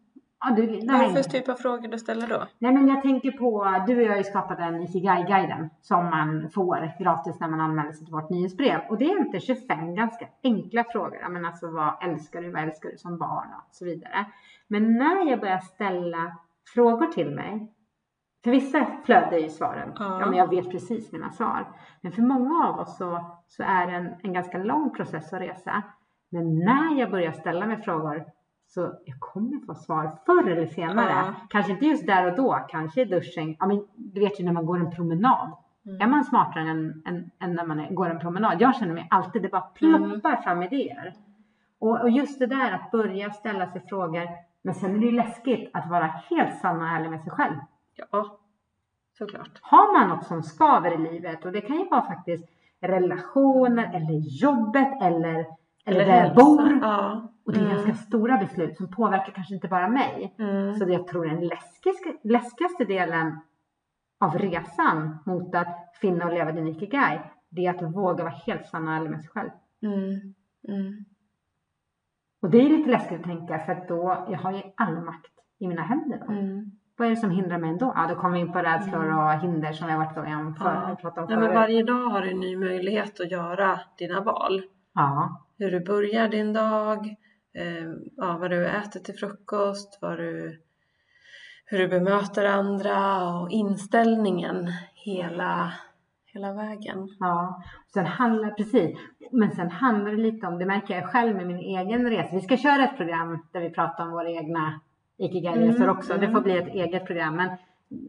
Ja, 0.40 0.54
du, 0.56 0.66
Vad 0.66 1.00
är 1.00 1.08
det 1.08 1.22
för 1.22 1.30
typ 1.30 1.48
av 1.48 1.54
frågor 1.54 1.88
du 1.88 1.98
ställer 1.98 2.28
då? 2.28 2.44
Nej 2.58 2.72
men 2.72 2.88
jag 2.88 3.02
tänker 3.02 3.30
på, 3.32 3.82
du 3.86 3.96
och 3.96 4.02
jag 4.02 4.10
har 4.10 4.16
ju 4.16 4.24
skapat 4.24 4.58
en 4.58 4.82
Ikigai-guiden 4.82 5.70
som 5.80 6.04
man 6.04 6.50
får 6.50 7.02
gratis 7.02 7.40
när 7.40 7.48
man 7.48 7.60
anmäler 7.60 7.92
sig 7.92 8.04
till 8.06 8.14
vårt 8.14 8.30
nyhetsbrev. 8.30 8.80
Och 8.88 8.98
det 8.98 9.04
är 9.04 9.18
inte 9.18 9.40
25 9.40 9.94
ganska 9.94 10.26
enkla 10.42 10.84
frågor. 10.84 11.18
Jag 11.22 11.32
menar 11.32 11.48
alltså 11.48 11.70
vad 11.70 11.94
älskar 12.02 12.42
du, 12.42 12.50
vad 12.50 12.62
älskar 12.62 12.90
du 12.90 12.96
som 12.96 13.18
barn 13.18 13.48
och 13.56 13.74
så 13.74 13.84
vidare. 13.84 14.24
Men 14.68 14.94
när 14.98 15.30
jag 15.30 15.40
börjar 15.40 15.58
ställa 15.58 16.36
frågor 16.74 17.06
till 17.06 17.30
mig, 17.30 17.72
för 18.44 18.50
vissa 18.50 18.86
flödar 19.04 19.38
ju 19.38 19.48
svaren. 19.48 19.92
Ja. 19.98 20.20
Ja. 20.20 20.26
men 20.26 20.38
jag 20.38 20.50
vet 20.50 20.70
precis 20.70 21.12
mina 21.12 21.30
svar. 21.30 21.68
Men 22.00 22.12
för 22.12 22.22
många 22.22 22.66
av 22.68 22.78
oss 22.78 22.96
så, 22.96 23.20
så 23.48 23.62
är 23.62 23.86
det 23.86 23.92
en, 23.92 24.14
en 24.22 24.32
ganska 24.32 24.58
lång 24.58 24.90
process 24.90 25.32
och 25.32 25.38
resa. 25.38 25.82
Men 26.30 26.58
när 26.58 27.00
jag 27.00 27.10
börjar 27.10 27.32
ställa 27.32 27.66
mig 27.66 27.82
frågor 27.82 28.24
så 28.66 28.80
jag 29.04 29.20
kommer 29.20 29.66
få 29.66 29.74
svar 29.74 30.18
förr 30.26 30.48
eller 30.50 30.66
senare. 30.66 31.10
Ja. 31.10 31.34
Kanske 31.48 31.72
inte 31.72 31.84
just 31.86 32.06
där 32.06 32.30
och 32.30 32.36
då, 32.36 32.66
kanske 32.68 33.02
i 33.02 33.04
duschen. 33.04 33.56
Ja, 33.58 33.66
men 33.66 33.86
du 33.96 34.20
vet 34.20 34.40
ju 34.40 34.44
när 34.44 34.52
man 34.52 34.66
går 34.66 34.78
en 34.78 34.90
promenad. 34.90 35.52
Mm. 35.86 36.00
Är 36.00 36.06
man 36.06 36.24
smartare 36.24 36.70
än, 36.70 37.02
än, 37.06 37.30
än 37.38 37.54
när 37.54 37.66
man 37.66 37.80
är, 37.80 37.90
går 37.90 38.10
en 38.10 38.18
promenad? 38.18 38.60
Jag 38.60 38.76
känner 38.76 38.94
mig 38.94 39.06
alltid, 39.10 39.42
det 39.42 39.48
bara 39.48 39.68
Mm. 39.80 40.10
ploppar 40.10 40.36
fram 40.36 40.62
idéer. 40.62 41.14
Och, 41.78 42.00
och 42.00 42.10
just 42.10 42.38
det 42.38 42.46
där 42.46 42.72
att 42.72 42.90
börja 42.90 43.30
ställa 43.30 43.66
sig 43.66 43.80
frågor. 43.88 44.28
Men 44.62 44.74
sen 44.74 44.94
är 44.94 44.98
det 44.98 45.06
ju 45.06 45.12
läskigt 45.12 45.70
att 45.72 45.90
vara 45.90 46.06
helt 46.30 46.58
sann 46.58 46.82
och 46.82 46.88
ärlig 46.88 47.10
med 47.10 47.20
sig 47.20 47.32
själv. 47.32 47.54
Ja, 47.96 48.38
såklart. 49.18 49.58
Har 49.62 49.98
man 49.98 50.08
något 50.08 50.26
som 50.26 50.42
skaver 50.42 50.94
i 50.94 51.12
livet 51.12 51.44
och 51.44 51.52
det 51.52 51.60
kan 51.60 51.76
ju 51.78 51.88
vara 51.88 52.02
faktiskt 52.06 52.44
relationer 52.80 53.90
eller 53.94 54.14
jobbet 54.42 55.02
eller, 55.02 55.46
eller, 55.86 56.06
där 56.06 56.24
jag 56.24 56.34
bor. 56.34 56.78
Ja. 56.82 57.28
Och 57.44 57.52
det 57.52 57.58
är 57.58 57.64
Mm. 57.64 57.74
ganska 57.76 57.94
stora 57.94 58.36
beslut 58.38 58.76
som 58.76 58.90
påverkar 58.90 59.32
kanske 59.32 59.54
inte 59.54 59.68
bara 59.68 59.88
mig. 59.88 60.34
Mm. 60.38 60.74
Så 60.74 60.84
det 60.84 60.92
jag 60.92 61.06
tror 61.06 61.26
är 61.26 61.30
den 61.30 61.46
läskigaste, 61.46 62.16
läskigaste 62.22 62.84
delen 62.84 63.40
av 64.20 64.38
resan 64.38 65.18
mot 65.26 65.54
att 65.54 65.96
finna 66.00 66.24
och 66.26 66.32
leva 66.32 66.52
din 66.52 66.68
ikigai, 66.68 67.20
det 67.48 67.66
är 67.66 67.70
att 67.74 67.94
våga 67.94 68.24
vara 68.24 68.34
helt 68.46 68.66
sann 68.66 68.88
och 68.88 68.94
ärlig 68.94 69.10
med 69.10 69.20
sig 69.20 69.30
själv. 69.30 69.50
Mm. 69.82 70.34
Mm. 70.68 71.04
Och 72.42 72.50
det 72.50 72.58
är 72.58 72.68
lite 72.68 72.90
läskigt 72.90 73.18
att 73.18 73.24
tänka 73.24 73.58
för 73.58 73.72
att 73.72 73.88
då, 73.88 74.26
jag 74.30 74.38
har 74.38 74.52
ju 74.52 74.62
all 74.76 75.00
makt 75.00 75.32
i 75.58 75.68
mina 75.68 75.82
händer 75.82 76.18
då. 76.26 76.32
Mm. 76.32 76.70
Vad 76.96 77.06
är 77.06 77.10
det 77.10 77.16
som 77.16 77.30
hindrar 77.30 77.58
mig 77.58 77.70
ändå? 77.70 77.92
Ja, 77.96 78.06
då 78.08 78.14
kommer 78.14 78.34
vi 78.34 78.40
in 78.40 78.52
på 78.52 78.58
rädslor 78.58 79.04
Mm. 79.04 79.18
och 79.18 79.32
hinder 79.40 79.72
som 79.72 79.86
vi 79.86 79.92
har 79.92 79.98
varit 80.04 80.16
om 80.18 80.54
för, 80.54 80.64
Ja. 80.88 80.96
pratat 81.00 81.18
om 81.24 81.30
Ja, 81.30 81.36
men 81.38 81.48
förut. 81.48 81.54
varje 81.54 81.82
dag 81.82 82.08
har 82.10 82.22
du 82.22 82.30
en 82.30 82.40
ny 82.40 82.56
möjlighet 82.56 83.20
att 83.20 83.30
göra 83.30 83.80
dina 83.98 84.20
val. 84.20 84.62
Ja, 84.94 85.40
Hur 85.58 85.70
du 85.70 85.84
börjar 85.84 86.28
din 86.28 86.52
dag, 86.52 87.06
eh, 87.58 87.84
ja, 88.16 88.36
vad 88.40 88.50
du 88.50 88.66
äter 88.66 89.00
till 89.00 89.14
frukost, 89.14 89.98
vad 90.02 90.18
du, 90.18 90.60
hur 91.66 91.78
du 91.78 91.88
bemöter 91.88 92.44
andra 92.44 93.24
och 93.28 93.50
inställningen 93.50 94.68
hela, 94.94 95.72
hela 96.32 96.52
vägen. 96.52 97.08
ja. 97.20 97.62
Sen 97.94 98.06
handlar, 98.06 98.50
precis. 98.50 98.98
Men 99.32 99.50
sen 99.52 99.70
handlar 99.70 100.10
det 100.10 100.16
lite 100.16 100.46
om, 100.46 100.58
det 100.58 100.66
märker 100.66 100.94
jag 100.94 101.10
själv 101.10 101.36
med 101.36 101.46
min 101.46 101.58
egen 101.58 102.10
resa. 102.10 102.28
Vi 102.36 102.40
ska 102.40 102.56
köra 102.56 102.84
ett 102.84 102.96
program 102.96 103.46
där 103.52 103.60
vi 103.60 103.70
pratar 103.70 104.04
om 104.04 104.10
våra 104.10 104.30
egna 104.30 104.80
ikigai-resor 105.18 105.84
Mm, 105.84 105.96
också. 105.96 106.12
Det 106.12 106.26
mm. 106.26 106.32
får 106.32 106.40
bli 106.40 106.58
ett 106.58 106.74
eget 106.74 107.06
program. 107.06 107.36
Men 107.36 107.50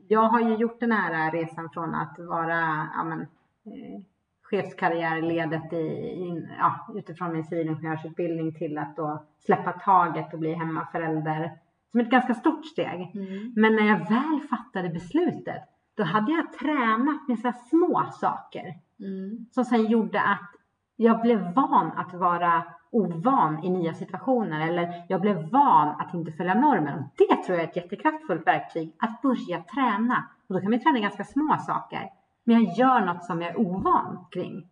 jag 0.07 0.29
har 0.29 0.39
ju 0.39 0.55
gjort 0.55 0.79
den 0.79 0.91
här 0.91 1.31
resan 1.31 1.69
från 1.69 1.95
att 1.95 2.19
vara 2.19 2.89
ja, 2.95 3.03
men, 3.03 3.21
eh, 3.21 4.01
chefskarriärledet 4.43 5.73
i, 5.73 5.77
i, 5.77 6.47
ja, 6.59 6.87
utifrån 6.95 7.33
min 7.33 7.43
civilingenjörsutbildning 7.43 8.53
till 8.53 8.77
att 8.77 8.95
då 8.95 9.23
släppa 9.39 9.71
taget 9.71 10.33
och 10.33 10.39
bli 10.39 10.53
hemmaförälder 10.53 11.51
som 11.91 11.99
ett 11.99 12.09
ganska 12.09 12.33
stort 12.33 12.65
steg. 12.65 13.11
Mm. 13.15 13.53
Men 13.55 13.75
när 13.75 13.87
jag 13.87 13.97
väl 13.97 14.47
fattade 14.49 14.89
beslutet, 14.89 15.63
då 15.97 16.03
hade 16.03 16.31
jag 16.31 16.53
tränat 16.53 17.27
med 17.27 17.39
så 17.39 17.47
här 17.47 17.55
små 17.69 18.03
saker 18.11 18.75
Mm. 18.99 19.45
som 19.51 19.65
sen 19.65 19.85
gjorde 19.85 20.21
att 20.21 20.51
jag 20.95 21.21
blev 21.21 21.53
van 21.53 21.91
att 21.91 22.13
vara 22.13 22.63
ovan 22.95 23.63
i 23.63 23.69
nya 23.69 23.93
situationer 23.93 24.67
eller 24.67 25.05
jag 25.07 25.21
blev 25.21 25.49
van 25.49 25.87
att 25.87 26.13
inte 26.13 26.31
följa 26.31 26.53
normen. 26.53 26.99
Och 26.99 27.09
det 27.17 27.43
tror 27.43 27.57
jag 27.57 27.63
är 27.63 27.69
ett 27.69 27.75
jättekraftfullt 27.75 28.47
verktyg, 28.47 28.95
att 28.99 29.21
börja 29.21 29.63
träna. 29.63 30.23
Och 30.47 30.55
då 30.55 30.61
kan 30.61 30.71
vi 30.71 30.79
träna 30.79 30.99
ganska 30.99 31.23
små 31.23 31.57
saker. 31.57 32.09
Men 32.43 32.63
jag 32.63 32.77
gör 32.77 33.05
något 33.05 33.23
som 33.23 33.41
jag 33.41 33.51
är 33.51 33.59
ovan 33.59 34.25
kring. 34.31 34.67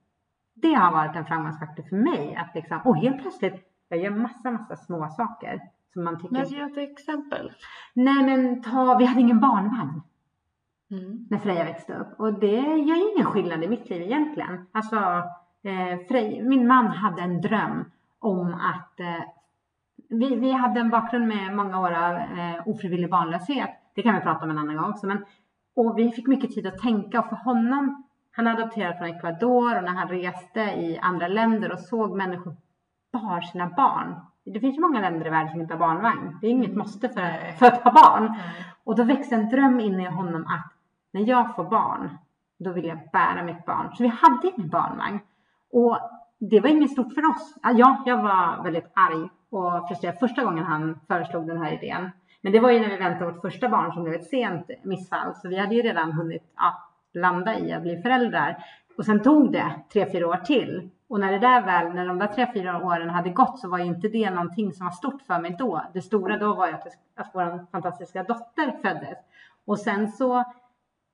Det 0.54 0.74
har 0.74 0.92
varit 0.92 1.16
en 1.16 1.26
framgångsfaktor 1.26 1.84
för 1.84 1.96
mig. 1.96 2.36
Att 2.36 2.56
liksom, 2.56 2.80
och 2.86 2.98
helt 2.98 3.22
plötsligt, 3.22 3.68
jag 3.90 4.00
gör 4.00 4.12
massa, 4.12 4.52
massa 4.52 4.76
små 4.76 5.08
saker 5.10 5.62
som 5.94 6.04
man 6.04 6.22
tycker. 6.22 6.34
Men 6.34 6.48
ge 6.48 6.62
ett 6.62 6.78
exempel. 6.78 7.52
Nej 7.94 8.24
men 8.24 8.62
ta, 8.62 8.98
vi 9.00 9.06
hade 9.06 9.22
ingen 9.22 9.40
barnvagn 9.40 10.02
Mm. 10.92 11.28
när 11.30 11.38
Freja 11.38 11.64
växte 11.64 11.94
upp. 11.94 12.20
Och 12.20 12.40
det 12.40 12.62
gör 12.62 13.14
ingen 13.16 13.26
skillnad 13.26 13.64
i 13.64 13.68
mitt 13.68 13.90
liv 13.90 14.02
egentligen. 14.02 14.66
Alltså, 14.72 14.96
eh, 15.64 16.08
Frej, 16.08 16.44
min 16.44 16.68
man 16.68 16.88
hade 16.88 17.22
en 17.22 17.42
dröm 17.42 17.86
om 18.24 18.54
att 18.54 19.00
eh, 19.00 19.24
vi, 20.10 20.36
vi 20.36 20.52
hade 20.52 20.80
en 20.80 20.90
bakgrund 20.90 21.28
med 21.28 21.56
många 21.56 21.80
år 21.80 21.92
av 21.92 22.16
eh, 22.16 22.68
ofrivillig 22.68 23.10
barnlöshet. 23.10 23.70
Det 23.96 24.02
kan 24.02 24.16
vi 24.16 24.22
prata 24.22 24.46
om 24.46 24.52
en 24.52 24.58
annan 24.58 24.78
gång 24.78 24.90
också. 24.90 25.08
Men, 25.08 25.26
och 25.76 25.98
vi 25.98 26.12
fick 26.12 26.28
mycket 26.28 26.52
tid 26.52 26.68
att 26.68 26.78
tänka 26.78 27.20
och 27.20 27.30
för 27.30 27.36
honom, 27.36 28.04
han 28.32 28.48
adopterade 28.48 28.98
från 28.98 29.08
Ecuador 29.08 29.78
och 29.78 29.84
när 29.84 29.92
han 29.92 30.08
reste 30.08 30.60
i 30.60 31.00
andra 31.02 31.28
länder 31.28 31.72
och 31.72 31.80
såg 31.80 32.18
människor 32.18 32.56
bar 33.14 33.42
sina 33.42 33.70
barn. 33.70 34.16
Det 34.46 34.60
finns 34.60 34.78
ju 34.78 34.82
många 34.82 35.02
länder 35.02 35.28
i 35.28 35.30
världen 35.30 35.52
som 35.52 35.62
inte 35.62 35.74
har 35.74 35.80
barnvagn. 35.80 36.38
Det 36.42 36.48
är 36.48 36.52
inget 36.52 36.76
måste 36.76 37.10
för, 37.10 37.52
för 37.58 37.66
att 37.66 37.84
ha 37.84 37.92
barn. 37.92 38.36
Och 38.84 38.96
då 38.96 39.04
växte 39.04 39.36
en 39.36 39.50
dröm 39.50 39.80
in 39.80 40.00
i 40.00 40.06
honom 40.06 40.42
att 40.42 40.74
när 41.12 41.22
jag 41.22 41.56
får 41.56 41.64
barn, 41.64 42.18
då 42.60 42.72
vill 42.72 42.86
jag 42.86 43.00
bära 43.14 43.44
mitt 43.44 43.66
barn. 43.66 43.96
Så 43.96 44.04
vi 44.04 44.10
hade 44.10 44.52
ingen 44.56 44.70
barnvagn. 44.70 45.20
Och 45.72 45.98
det 46.40 46.60
var 46.60 46.70
inget 46.70 46.92
stort 46.92 47.14
för 47.14 47.30
oss. 47.30 47.56
Ja, 47.64 48.04
jag 48.06 48.24
var 48.24 48.64
väldigt 48.64 48.92
arg 48.94 49.30
och 49.50 49.88
frustrerad 49.88 50.20
första 50.20 50.44
gången 50.44 50.64
han 50.64 51.00
föreslog 51.08 51.48
den 51.48 51.62
här 51.62 51.84
idén. 51.84 52.10
Men 52.42 52.52
det 52.52 52.60
var 52.60 52.72
ju 52.72 52.80
när 52.80 52.90
vi 52.90 52.98
väntade 52.98 53.32
vårt 53.32 53.42
första 53.42 53.70
barn 53.70 53.94
som 53.94 54.04
blev 54.04 54.16
ett 54.16 54.30
sent 54.30 54.70
missfall. 54.84 55.36
Så 55.36 55.48
vi 55.48 55.58
hade 55.58 55.76
ju 55.76 55.82
redan 55.82 56.12
hunnit 56.12 56.44
ja, 56.58 56.90
landa 57.14 57.60
i 57.60 57.74
att 57.74 57.82
bli 57.82 58.02
föräldrar. 58.02 58.64
Och 58.98 59.06
sen 59.06 59.20
tog 59.20 59.52
det 59.52 59.72
tre, 59.94 60.12
fyra 60.12 60.28
år 60.28 60.38
till. 60.38 60.90
Och 61.08 61.20
när 61.20 61.32
det 61.32 61.40
där 61.40 61.62
väl, 61.62 61.94
när 61.94 62.08
de 62.08 62.20
där 62.20 62.28
tre, 62.28 62.48
fyra 62.54 62.86
åren 62.86 63.10
hade 63.10 63.30
gått 63.30 63.60
så 63.60 63.70
var 63.70 63.78
ju 63.78 63.86
inte 63.86 64.08
det 64.08 64.30
någonting 64.30 64.74
som 64.74 64.86
var 64.86 64.92
stort 64.92 65.22
för 65.22 65.40
mig 65.40 65.56
då. 65.60 65.82
Det 65.94 66.02
stora 66.02 66.38
då 66.38 66.56
var 66.56 66.68
ju 66.68 66.74
att, 66.74 66.88
att 67.16 67.32
vår 67.34 67.72
fantastiska 67.72 68.24
dotter 68.24 68.72
föddes. 68.82 69.18
Och 69.66 69.80
sen 69.80 70.08
så 70.08 70.44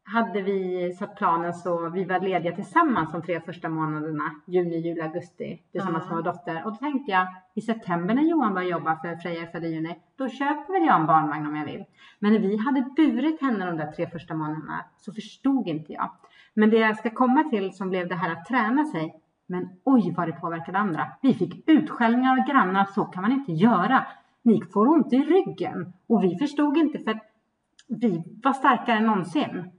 hade 0.03 0.41
vi 0.41 0.91
satt 0.94 1.15
planen 1.15 1.53
så 1.53 1.89
vi 1.89 2.06
var 2.06 2.20
lediga 2.20 2.56
tillsammans 2.56 3.12
de 3.12 3.22
tre 3.22 3.39
första 3.41 3.70
månaderna, 3.70 4.36
juni, 4.46 4.77
juli, 4.77 5.01
augusti, 5.01 5.62
tillsammans 5.72 6.06
med 6.06 6.15
vår 6.15 6.24
dotter. 6.24 6.65
Och 6.65 6.72
då 6.72 6.77
tänkte 6.77 7.12
jag, 7.12 7.27
i 7.56 7.62
september 7.62 8.13
när 8.13 8.22
Johan 8.22 8.53
började 8.53 8.72
jobba 8.72 8.96
för 8.96 9.15
Freja 9.15 9.48
födde 9.48 9.68
i 9.68 9.74
juni, 9.74 10.00
då 10.18 10.29
köper 10.29 10.74
väl 10.74 10.88
jag 10.88 11.00
en 11.00 11.08
barnvagn 11.08 11.48
om 11.48 11.56
jag 11.56 11.65
vill. 11.65 11.86
Men 12.20 12.34
när 12.34 12.39
vi 12.39 12.58
hade 12.58 12.82
burit 12.96 13.41
henne 13.41 13.65
de 13.65 13.77
där 13.77 13.91
tre 13.91 14.10
första 14.10 14.34
månaderna 14.34 14.86
så 14.98 15.13
förstod 15.13 15.68
inte 15.68 15.94
jag. 15.94 16.12
Men 16.53 16.70
det 16.70 16.77
jag 16.77 16.98
ska 16.98 17.10
komma 17.10 17.44
till 17.44 17.74
som 17.74 17.89
blev 17.89 18.08
det 18.08 18.15
här 18.15 18.32
att 18.32 18.46
träna 18.46 18.86
sig, 18.86 19.15
men 19.48 19.70
oj 19.84 20.13
vad 20.18 20.27
det 20.27 20.34
påverkade 20.34 20.77
andra. 20.77 21.08
Vi 21.22 21.34
fick 21.34 21.70
utskällningar 21.70 22.39
av 22.39 22.48
grannar, 22.48 22.86
så 22.86 23.06
kan 23.06 23.22
man 23.22 23.32
inte 23.32 23.51
göra. 23.51 24.06
Ni 24.41 24.62
får 24.74 24.88
ont 24.88 25.13
i 25.13 25.18
ryggen. 25.18 25.94
Och 26.08 26.24
vi 26.24 26.38
förstod 26.38 26.77
inte 26.77 27.00
för 27.00 27.12
att 27.12 27.25
vi 27.88 28.24
var 28.44 28.53
starkare 28.53 28.98
än 28.98 29.06
någonsin. 29.06 29.72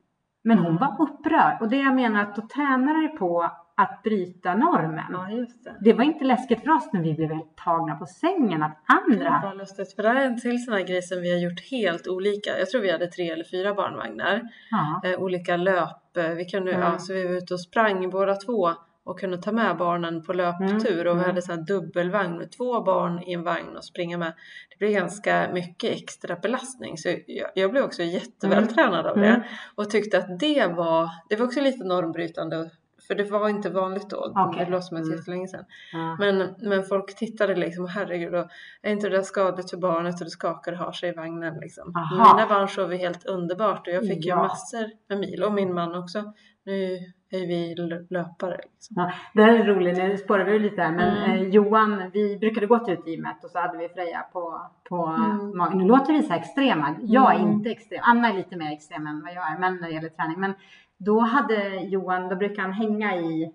Men 0.43 0.59
hon 0.59 0.77
var 0.77 0.97
upprörd 1.03 1.59
och 1.61 1.69
det 1.69 1.77
jag 1.77 1.95
menar 1.95 2.23
att 2.23 2.37
då 2.37 2.43
tränade 2.43 3.03
det 3.03 3.09
på 3.09 3.51
att 3.77 4.03
bryta 4.03 4.55
normen. 4.55 5.05
Ja, 5.13 5.27
det. 5.65 5.77
Det 5.81 5.93
var 5.93 6.05
inte 6.05 6.25
läskigt 6.25 6.61
för 6.65 6.71
oss 6.71 6.91
när 6.93 7.03
vi 7.03 7.15
blev 7.15 7.29
tagna 7.65 7.95
på 7.97 8.07
sängen 8.07 8.63
att 8.63 8.77
andra. 8.87 9.41
Vad 9.45 9.57
lustigt, 9.59 9.97
för 9.97 10.03
det 10.03 10.09
här 10.09 10.17
är 10.17 10.27
en 10.27 10.41
till 10.41 10.65
sån 10.65 10.75
här 10.75 10.81
grej 10.81 11.03
som 11.03 11.21
vi 11.21 11.31
har 11.33 11.39
gjort 11.39 11.71
helt 11.71 12.09
olika. 12.09 12.59
Jag 12.59 12.69
tror 12.71 12.81
vi 12.83 12.91
hade 12.93 13.07
tre 13.07 13.31
eller 13.31 13.45
fyra 13.45 13.75
barnvagnar. 13.75 14.41
Ja, 14.71 15.01
Eh, 15.11 15.21
olika 15.23 15.57
löp. 15.57 16.17
eh, 16.17 16.29
Vi, 16.29 16.45
kunde, 16.45 16.73
Mm. 16.73 16.83
ja, 16.93 16.99
så 16.99 17.13
vi 17.13 17.27
var 17.27 17.35
ute 17.35 17.55
och 17.55 17.61
sprang 17.61 18.11
båda 18.11 18.35
två 18.35 18.71
och 19.11 19.21
kunde 19.21 19.38
ta 19.38 19.52
med 19.52 19.76
barnen 19.76 20.23
på 20.23 20.33
löptur 20.33 21.07
och 21.07 21.17
vi 21.17 21.19
Mm. 21.21 21.25
hade 21.25 21.43
sån 21.43 21.59
här 21.59 21.64
dubbelvagn 21.64 22.38
med 22.38 22.52
två 22.52 22.83
barn 22.83 23.23
i 23.23 23.33
en 23.33 23.43
vagn 23.43 23.76
och 23.76 23.85
springa 23.85 24.19
med. 24.19 24.33
Det 24.71 24.79
blev 24.79 24.90
ganska 24.93 25.50
mycket 25.52 25.93
extra 25.93 26.37
belastning 26.37 26.99
så 26.99 27.09
jag, 27.26 27.50
jag 27.55 27.71
blev 27.71 27.85
också 27.85 28.02
jättevältränad 28.02 29.07
av 29.07 29.17
det 29.19 29.26
Mm. 29.29 29.40
och 29.75 29.90
tyckte 29.90 30.19
att 30.19 30.38
det 30.40 30.67
var, 30.67 31.09
det 31.29 31.37
var 31.37 31.47
också 31.47 31.61
lite 31.61 31.85
normbrytande 31.85 32.71
för 33.09 33.14
det 33.14 33.25
var 33.25 33.49
inte 33.49 33.71
vanligt 33.71 34.11
då. 34.11 34.33
Okej. 34.37 34.64
Det 34.64 34.71
låter 34.71 34.83
som 34.87 34.97
Mm. 34.97 35.11
jättelänge 35.11 35.49
sedan. 35.49 35.64
ja. 35.93 36.17
Men, 36.19 36.55
men 36.59 36.83
folk 36.83 37.17
tittade 37.17 37.55
liksom, 37.57 37.87
herregud, 37.87 38.35
och 38.35 38.47
är 38.83 38.93
inte 38.93 39.09
det 39.09 39.17
där 39.17 39.23
skadligt 39.23 39.71
för 39.71 39.76
barnet 39.76 40.14
och 40.21 40.25
det 40.25 40.31
skakar 40.31 40.73
och 40.73 40.79
har 40.79 40.93
sig 40.93 41.09
i 41.09 41.12
vagnen 41.12 41.55
liksom. 41.61 41.97
Aha. 41.97 42.35
Mina 42.37 42.49
barn 42.49 42.69
sov 42.69 42.93
ju 42.93 42.99
helt 42.99 43.26
underbart 43.26 43.87
och 43.88 43.93
jag 43.95 44.07
fick 44.07 44.25
ju 44.25 44.29
Ja. 44.31 44.37
massor 44.37 44.90
med 45.09 45.19
mil 45.19 45.43
och 45.43 45.52
min 45.52 45.75
man 45.75 45.95
också. 45.95 46.33
Nu 46.64 46.99
är 47.31 47.47
vi 47.47 47.75
löpare 48.11 48.57
liksom. 48.63 48.95
Ja, 48.97 49.13
det 49.35 49.43
här 49.43 49.53
är 49.53 49.65
roligt, 49.65 49.97
nu 49.99 50.17
spårar 50.17 50.45
vi 50.45 50.59
lite 50.59 50.83
här, 50.83 50.93
men 50.93 51.17
Mm. 51.17 51.31
eh, 51.31 51.49
Johan, 51.49 52.11
vi 52.13 52.39
brukade 52.39 52.67
gå 52.67 52.79
till 52.79 52.97
gymmet 53.07 53.45
och 53.45 53.51
så 53.51 53.59
hade 53.59 53.79
vi 53.79 53.89
Freja 53.89 54.25
på, 54.33 54.61
på 54.89 55.07
Mm. 55.07 55.57
magen. 55.59 55.79
Nu 55.79 55.85
låter 55.85 56.13
vi 56.13 56.23
så 56.23 56.33
här 56.33 56.41
extrema, 56.41 56.95
jag 57.01 57.35
är 57.35 57.39
Mm. 57.39 57.51
inte 57.51 57.71
extrem, 57.71 58.01
Anna 58.03 58.29
är 58.29 58.35
lite 58.35 58.57
mer 58.57 58.73
extrem 58.73 59.07
än 59.07 59.23
vad 59.23 59.33
jag 59.35 59.53
är, 59.53 59.59
men 59.59 59.77
när 59.77 59.89
det 59.89 59.95
gäller 59.95 60.09
träning. 60.09 60.41
Men 60.41 60.55
då 60.99 61.21
hade 61.21 61.77
Johan, 61.81 62.29
då 62.29 62.37
brukar 62.37 62.63
han 62.63 62.73
hänga 62.73 63.17
i, 63.17 63.53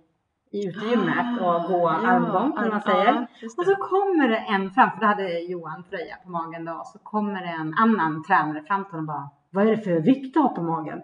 i 0.51 0.67
utegymmet 0.67 1.41
och 1.41 1.63
gå 1.71 1.89
Ah, 1.89 1.99
Ja, 2.03 2.07
armbång 2.09 2.51
som 2.53 2.69
man 2.69 2.81
ja, 2.85 2.91
säger. 2.91 3.27
just 3.41 3.59
Och 3.59 3.65
så 3.65 3.75
kommer 3.75 4.27
det 4.29 4.37
en 4.37 4.71
fram, 4.71 4.91
för 4.91 4.99
då 4.99 5.05
hade 5.05 5.39
Johan 5.39 5.83
Freja 5.89 6.15
på 6.23 6.29
magen 6.29 6.65
då, 6.65 6.73
och 6.73 6.87
så 6.87 6.99
kommer 6.99 7.41
det 7.41 7.47
en 7.61 7.73
annan 7.73 8.23
tränare 8.23 8.61
fram 8.63 8.83
till 8.85 8.91
honom 8.91 9.09
och 9.09 9.15
bara 9.15 9.29
Vad 9.49 9.67
är 9.67 9.75
det 9.75 9.81
för 9.81 9.99
vikt 9.99 10.33
du 10.33 10.39
har 10.39 10.49
på 10.49 10.61
magen? 10.61 11.01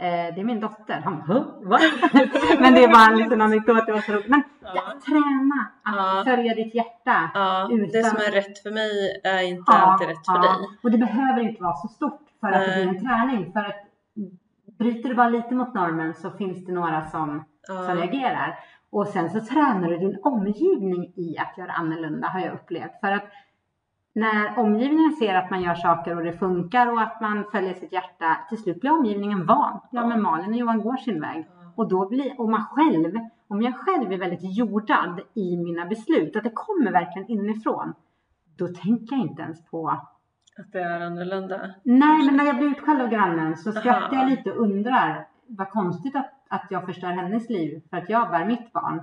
Eh, 0.00 0.34
det 0.34 0.40
är 0.40 0.44
min 0.44 0.60
dotter. 0.60 1.00
Han 1.04 1.18
bara, 1.18 1.38
"Hå? 1.38 1.44
Va? 1.62 1.78
Men 2.60 2.74
det 2.74 2.84
är 2.84 2.88
bara 2.92 3.12
en 3.12 3.18
liten 3.18 3.40
anekdot, 3.40 3.86
det 3.86 3.92
var 3.92 4.00
så 4.00 4.12
roligt. 4.12 4.28
Men 4.28 4.42
ja, 4.62 4.70
Ja. 4.74 4.82
träna, 5.06 5.58
att 5.82 5.96
Ja. 5.96 6.22
följa 6.26 6.54
ditt 6.54 6.74
hjärta. 6.74 7.30
Ja, 7.34 7.68
det 7.70 7.74
utan- 7.74 8.10
som 8.10 8.18
är 8.18 8.30
rätt 8.32 8.58
för 8.62 8.70
mig 8.70 9.20
är 9.24 9.42
inte 9.42 9.72
alltid 9.72 10.08
rätt 10.08 10.26
för 10.26 10.34
ja. 10.34 10.40
dig. 10.42 10.50
Och 10.82 10.90
det 10.90 10.98
behöver 10.98 11.40
inte 11.40 11.62
vara 11.62 11.74
så 11.76 11.88
stort 11.88 12.20
för 12.40 12.48
att 12.52 12.66
det 12.66 12.72
blir 12.74 12.88
en 12.88 13.06
träning. 13.06 13.52
För 13.52 13.60
att 13.60 13.84
bryter 14.78 15.08
du 15.08 15.14
bara 15.14 15.28
lite 15.28 15.54
mot 15.54 15.74
normen 15.74 16.14
så 16.14 16.30
finns 16.30 16.66
det 16.66 16.72
några 16.72 17.04
som, 17.04 17.44
som 17.66 17.76
Ja. 17.88 17.94
reagerar. 17.94 18.58
Och 18.90 19.06
sen 19.06 19.30
så 19.30 19.40
tränar 19.40 19.88
du 19.88 19.98
din 19.98 20.18
omgivning 20.22 21.12
i 21.16 21.38
att 21.38 21.58
göra 21.58 21.72
annorlunda 21.72 22.28
har 22.28 22.40
jag 22.40 22.54
upplevt. 22.54 23.00
För 23.00 23.12
att 23.12 23.24
när 24.18 24.58
omgivningen 24.58 25.12
ser 25.12 25.34
att 25.34 25.50
man 25.50 25.62
gör 25.62 25.74
saker 25.74 26.16
och 26.16 26.22
det 26.22 26.32
funkar 26.32 26.92
och 26.92 27.00
att 27.00 27.20
man 27.20 27.44
följer 27.52 27.74
sitt 27.74 27.92
hjärta, 27.92 28.36
till 28.48 28.58
slut 28.58 28.80
blir 28.80 28.92
omgivningen 28.92 29.46
van. 29.46 29.80
Ja, 29.90 30.06
men 30.06 30.22
Malin 30.22 30.50
och 30.50 30.56
Johan 30.56 30.80
går 30.80 30.96
sin 30.96 31.20
väg. 31.20 31.46
Och 31.74 31.88
då 31.88 32.08
blir, 32.08 32.40
och 32.40 32.50
man 32.50 32.64
själv, 32.64 33.14
om 33.48 33.62
jag 33.62 33.74
själv 33.76 34.12
är 34.12 34.18
väldigt 34.18 34.58
jordad 34.58 35.20
i 35.34 35.56
mina 35.56 35.84
beslut, 35.86 36.36
att 36.36 36.44
det 36.44 36.52
kommer 36.54 36.92
verkligen 36.92 37.28
inifrån, 37.28 37.94
då 38.58 38.66
tänker 38.66 39.16
jag 39.16 39.20
inte 39.20 39.42
ens 39.42 39.64
på 39.64 39.88
Att 40.58 40.72
det 40.72 40.80
är 40.80 41.00
annorlunda. 41.00 41.60
Nej, 41.82 42.26
men 42.26 42.36
när 42.36 42.44
jag 42.44 42.56
blir 42.56 42.68
utskälld 42.68 43.00
av 43.02 43.08
grannen 43.08 43.56
så 43.56 43.72
skrattar 43.72 44.16
jag 44.16 44.30
lite 44.30 44.52
och 44.52 44.62
undrar 44.62 45.26
vad 45.46 45.70
konstigt 45.70 46.16
att, 46.16 46.30
att 46.48 46.66
jag 46.70 46.86
förstör 46.86 47.08
hennes 47.08 47.50
liv 47.50 47.82
för 47.90 47.96
att 47.96 48.10
jag 48.10 48.30
bär 48.30 48.46
mitt 48.46 48.72
barn. 48.72 49.02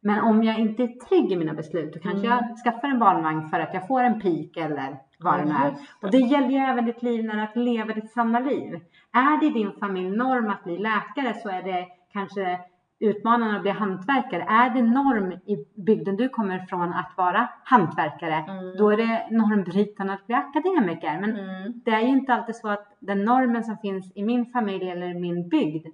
Men 0.00 0.20
om 0.24 0.44
jag 0.44 0.58
inte 0.58 0.82
är 0.82 0.86
trygg 1.08 1.32
i 1.32 1.36
mina 1.36 1.54
beslut 1.54 1.94
då 1.94 2.00
kanske 2.00 2.26
Mm. 2.26 2.30
jag 2.48 2.58
skaffar 2.64 2.88
en 2.88 2.98
barnvagn 2.98 3.48
för 3.48 3.60
att 3.60 3.74
jag 3.74 3.86
får 3.88 4.02
en 4.02 4.20
pik 4.20 4.56
eller 4.56 4.96
vad 5.18 5.38
det 5.38 5.44
nu 5.44 5.50
Ja, 5.50 5.66
är. 5.66 5.74
Och 6.02 6.10
det 6.10 6.18
gäller 6.18 6.48
ju 6.48 6.56
även 6.56 6.84
ditt 6.84 7.02
liv 7.02 7.24
när 7.24 7.42
att 7.44 7.56
leva 7.56 7.92
ditt 7.94 8.10
sanna 8.10 8.40
liv. 8.40 8.80
Är 9.12 9.40
det 9.40 9.46
i 9.46 9.50
din 9.50 9.72
familj 9.72 10.16
norm 10.16 10.50
att 10.50 10.64
bli 10.64 10.78
läkare 10.78 11.34
så 11.34 11.48
är 11.48 11.62
det 11.62 11.86
kanske 12.12 12.60
utmanande 13.00 13.56
att 13.56 13.62
bli 13.62 13.70
hantverkare. 13.70 14.42
Är 14.42 14.70
det 14.70 14.82
norm 14.82 15.32
i 15.32 15.56
bygden 15.86 16.16
du 16.16 16.28
kommer 16.28 16.64
ifrån 16.64 16.92
att 16.92 17.12
vara 17.16 17.48
hantverkare, 17.64 18.34
Mm. 18.48 18.76
då 18.76 18.90
är 18.90 18.96
det 18.96 19.26
normbrytande 19.30 20.12
att 20.12 20.26
bli 20.26 20.34
akademiker. 20.34 21.18
Men 21.20 21.30
Mm. 21.36 21.72
det 21.84 21.90
är 21.90 22.00
ju 22.00 22.08
inte 22.08 22.34
alltid 22.34 22.56
så 22.56 22.68
att 22.68 22.96
den 23.00 23.24
normen 23.24 23.64
som 23.64 23.76
finns 23.78 24.12
i 24.16 24.22
min 24.22 24.46
familj 24.46 24.90
eller 24.90 25.14
min 25.14 25.48
bygd 25.48 25.86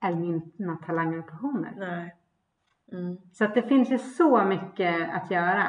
är 0.00 0.14
mina 0.14 0.76
talanger 0.76 1.18
och 1.18 1.26
passioner. 1.30 1.72
Nej. 1.76 2.14
Mm. 2.92 3.16
Så 3.32 3.44
att 3.44 3.54
det 3.54 3.62
finns 3.62 3.90
ju 3.90 3.98
så 3.98 4.44
mycket 4.44 5.14
att 5.14 5.30
göra. 5.30 5.64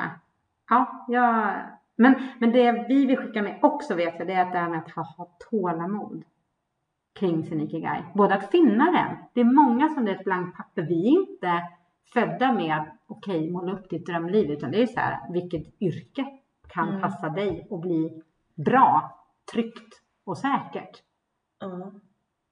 Ja, 0.69 1.05
jag, 1.07 1.53
men, 1.95 2.15
men 2.39 2.51
det 2.51 2.85
vi 2.89 3.05
vill 3.05 3.17
skicka 3.17 3.41
med 3.41 3.59
också 3.61 3.95
vet 3.95 4.19
jag, 4.19 4.27
det 4.27 4.33
är 4.33 4.45
att 4.45 4.51
det 4.51 4.57
här 4.57 4.69
med 4.69 4.79
att 4.79 4.91
ha, 4.91 5.03
ha 5.17 5.37
tålamod 5.49 6.23
kring 7.13 7.43
sin 7.43 7.61
ikigai. 7.61 8.03
Både 8.13 8.35
att 8.35 8.51
finna 8.51 8.91
den. 8.91 9.17
Det 9.33 9.41
är 9.41 9.55
många 9.55 9.89
som 9.89 10.05
det 10.05 10.11
är 10.11 10.15
ett 10.15 10.23
blankt 10.23 10.57
papper. 10.57 10.81
Vi 10.81 11.07
är 11.07 11.21
inte 11.21 11.63
födda 12.13 12.53
med 12.53 12.77
att 12.77 12.87
okej, 13.07 13.37
okay, 13.37 13.51
måla 13.51 13.73
upp 13.73 13.89
ditt 13.89 14.05
drömliv. 14.05 14.51
Utan 14.51 14.71
det 14.71 14.81
är 14.81 14.87
så 14.87 14.99
här, 14.99 15.31
vilket 15.33 15.81
yrke 15.81 16.25
kan 16.67 16.89
mm. 16.89 17.01
passa 17.01 17.29
dig 17.29 17.67
och 17.69 17.79
bli 17.79 18.23
bra, 18.55 19.19
tryggt 19.53 20.01
och 20.23 20.37
säkert. 20.37 21.01
Mm. 21.63 22.01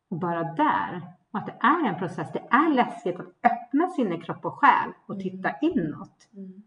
Och 0.09 0.19
bara 0.19 0.43
där, 0.43 1.01
och 1.31 1.39
att 1.39 1.45
det 1.45 1.57
är 1.59 1.87
en 1.87 1.99
process. 1.99 2.31
Det 2.33 2.47
är 2.49 2.73
läskigt 2.73 3.19
att 3.19 3.51
öppna 3.51 3.89
sin 3.89 4.21
kropp 4.21 4.45
och 4.45 4.53
själ 4.53 4.91
och 5.05 5.15
mm. 5.15 5.23
titta 5.23 5.51
inåt. 5.61 6.29
Mm. 6.33 6.63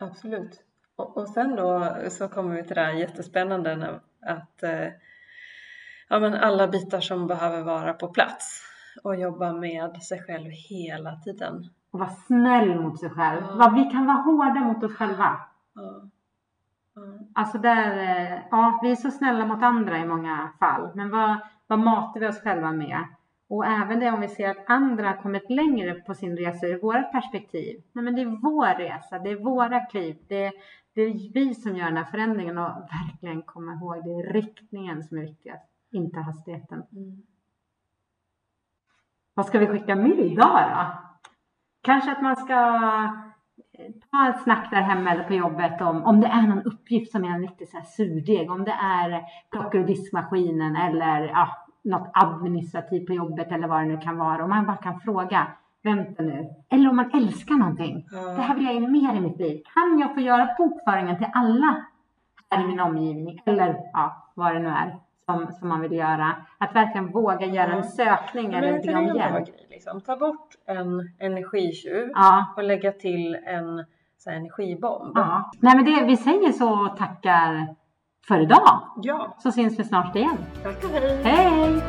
Absolut. 0.00 0.64
Och, 0.96 1.16
och 1.16 1.28
sen 1.28 1.56
då 1.56 1.96
så 2.10 2.28
kommer 2.28 2.54
vi 2.54 2.64
till 2.64 2.74
det 2.74 2.80
här 2.80 2.92
jättespännande 2.92 4.00
att 4.20 4.62
eh, 4.62 4.88
ja, 6.08 6.20
men 6.20 6.34
alla 6.34 6.68
bitar 6.68 7.00
som 7.00 7.26
behöver 7.26 7.62
vara 7.62 7.92
på 7.92 8.08
plats 8.08 8.62
och 9.02 9.16
jobba 9.16 9.52
med 9.52 10.02
sig 10.02 10.22
själv 10.22 10.50
hela 10.50 11.16
tiden. 11.16 11.70
Och 11.90 11.98
vara 11.98 12.10
snäll 12.10 12.80
mot 12.80 13.00
sig 13.00 13.10
själv. 13.10 13.42
Ja. 13.58 13.72
Vi 13.76 13.90
kan 13.90 14.06
vara 14.06 14.16
hårda 14.16 14.60
mot 14.60 14.84
oss 14.84 14.96
själva. 14.96 15.40
Ja. 15.74 16.02
Ja. 16.94 17.02
Alltså 17.34 17.58
där, 17.58 17.98
eh, 17.98 18.38
ja, 18.50 18.80
vi 18.82 18.90
är 18.90 18.96
så 18.96 19.10
snälla 19.10 19.46
mot 19.46 19.62
andra 19.62 19.98
i 19.98 20.06
många 20.06 20.52
fall. 20.58 20.90
Men 20.94 21.10
vad, 21.10 21.38
vad 21.68 21.78
matar 21.78 22.20
vi 22.20 22.28
oss 22.28 22.40
själva 22.40 22.72
med? 22.72 23.04
Och 23.48 23.66
även 23.66 24.00
det 24.00 24.10
om 24.10 24.20
vi 24.20 24.28
ser 24.28 24.50
att 24.50 24.70
andra 24.70 25.06
har 25.06 25.16
kommit 25.22 25.50
längre 25.50 25.94
på 25.94 26.14
sin 26.14 26.36
resa 26.36 26.66
ur 26.66 26.80
vårt 26.80 27.12
perspektiv. 27.12 27.82
Nej 27.92 28.04
men 28.04 28.14
det 28.14 28.22
är 28.22 28.40
vår 28.42 28.78
resa, 28.78 29.18
det 29.18 29.30
är 29.30 29.36
våra 29.36 29.80
kliv. 29.80 30.16
Det 30.28 30.44
är, 30.44 30.52
det 30.94 31.02
är 31.02 31.32
vi 31.32 31.54
som 31.54 31.76
gör 31.76 31.84
den 31.84 31.96
här 31.96 32.04
förändringen 32.04 32.58
och 32.58 32.70
verkligen 32.70 33.42
komma 33.42 33.72
ihåg 33.72 34.04
det 34.04 34.10
är 34.10 34.32
riktningen 34.32 35.02
som 35.02 35.18
är 35.18 35.22
viktigast, 35.22 35.66
inte 35.90 36.20
hastigheten. 36.20 36.82
Mm. 36.92 37.22
Vad 39.34 39.46
ska 39.46 39.58
vi 39.58 39.66
skicka 39.66 39.96
med 39.96 40.18
idag 40.18 40.70
då? 40.70 40.86
Kanske 41.80 42.12
att 42.12 42.22
man 42.22 42.36
ska 42.36 42.54
ta 44.10 44.28
ett 44.28 44.42
snack 44.42 44.70
där 44.70 44.82
hemma 44.82 45.10
eller 45.10 45.24
på 45.24 45.34
jobbet 45.34 45.80
om, 45.80 46.04
om 46.04 46.20
det 46.20 46.26
är 46.26 46.42
någon 46.42 46.62
uppgift 46.62 47.12
som 47.12 47.24
är 47.24 47.28
en 47.28 47.40
riktig 47.40 47.68
så 47.68 47.76
här 47.76 47.84
surdeg, 47.84 48.50
om 48.50 48.64
det 48.64 48.76
är 48.82 49.22
plocka 49.50 49.78
ur 49.78 49.86
diskmaskinen 49.86 50.76
eller 50.76 51.28
ja, 51.28 51.48
något 51.84 52.10
administrativt 52.12 53.06
på 53.06 53.12
jobbet 53.12 53.52
eller 53.52 53.68
vad 53.68 53.80
det 53.80 53.86
nu 53.86 53.98
kan 53.98 54.18
vara. 54.18 54.42
Och 54.42 54.48
man 54.48 54.66
bara 54.66 54.76
kan 54.76 55.00
fråga, 55.00 55.46
vänta 55.82 56.22
nu. 56.22 56.48
Eller 56.70 56.90
om 56.90 56.96
man 56.96 57.10
älskar 57.14 57.54
någonting. 57.54 58.06
Mm. 58.12 58.36
Det 58.36 58.42
här 58.42 58.54
vill 58.54 58.64
jag 58.64 58.74
in 58.74 58.92
mer 58.92 59.14
i 59.14 59.20
mitt 59.20 59.38
liv. 59.38 59.62
Kan 59.74 59.98
jag 59.98 60.14
få 60.14 60.20
göra 60.20 60.48
bokföringen 60.58 61.16
till 61.16 61.30
alla 61.34 61.84
här 62.50 62.64
i 62.64 62.66
min 62.66 62.80
omgivning? 62.80 63.42
Eller 63.44 63.76
ja, 63.92 64.32
vad 64.34 64.54
det 64.54 64.58
nu 64.58 64.68
är 64.68 65.07
som, 65.28 65.52
som 65.52 65.68
man 65.68 65.80
vill 65.80 65.92
göra. 65.92 66.36
Att 66.58 66.74
verkligen 66.74 67.10
våga 67.12 67.46
göra 67.46 67.72
en 67.72 67.84
sökning 67.84 68.54
eller 68.54 68.88
en 68.88 68.96
om 68.96 69.16
hjälp. 69.16 69.48
Liksom. 69.70 70.00
Ta 70.00 70.16
bort 70.16 70.48
en 70.66 71.12
energitjuv 71.18 72.10
ja. 72.14 72.54
och 72.56 72.62
lägga 72.62 72.92
till 72.92 73.34
en 73.34 73.84
så 74.18 74.30
här, 74.30 74.36
energibomb. 74.36 75.12
Ja. 75.14 75.50
Nej 75.60 75.76
men 75.76 75.84
det, 75.84 76.04
vi 76.04 76.16
säger 76.16 76.52
så 76.52 76.86
tackar 76.98 77.74
för 78.28 78.40
idag. 78.40 78.80
Ja. 79.02 79.36
Så 79.38 79.52
syns 79.52 79.78
vi 79.78 79.84
snart 79.84 80.16
igen. 80.16 80.38
Tack 80.62 80.84
och 80.84 80.90
hej. 80.90 81.22
Hej! 81.24 81.82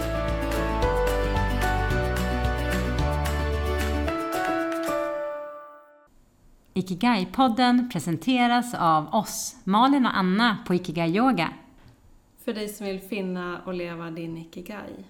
Ikigai-podden 6.73 7.89
presenteras 7.93 8.73
av 8.73 9.15
oss, 9.15 9.61
Malin 9.63 10.05
och 10.05 10.17
Anna 10.17 10.57
på 10.67 10.73
Ikigai 10.73 11.17
Yoga. 11.17 11.49
För 12.49 12.53
dig 12.53 12.69
som 12.69 12.85
vill 12.85 12.99
finna 12.99 13.61
och 13.65 13.73
leva 13.73 14.11
din 14.11 14.37
Ikigai. 14.37 15.05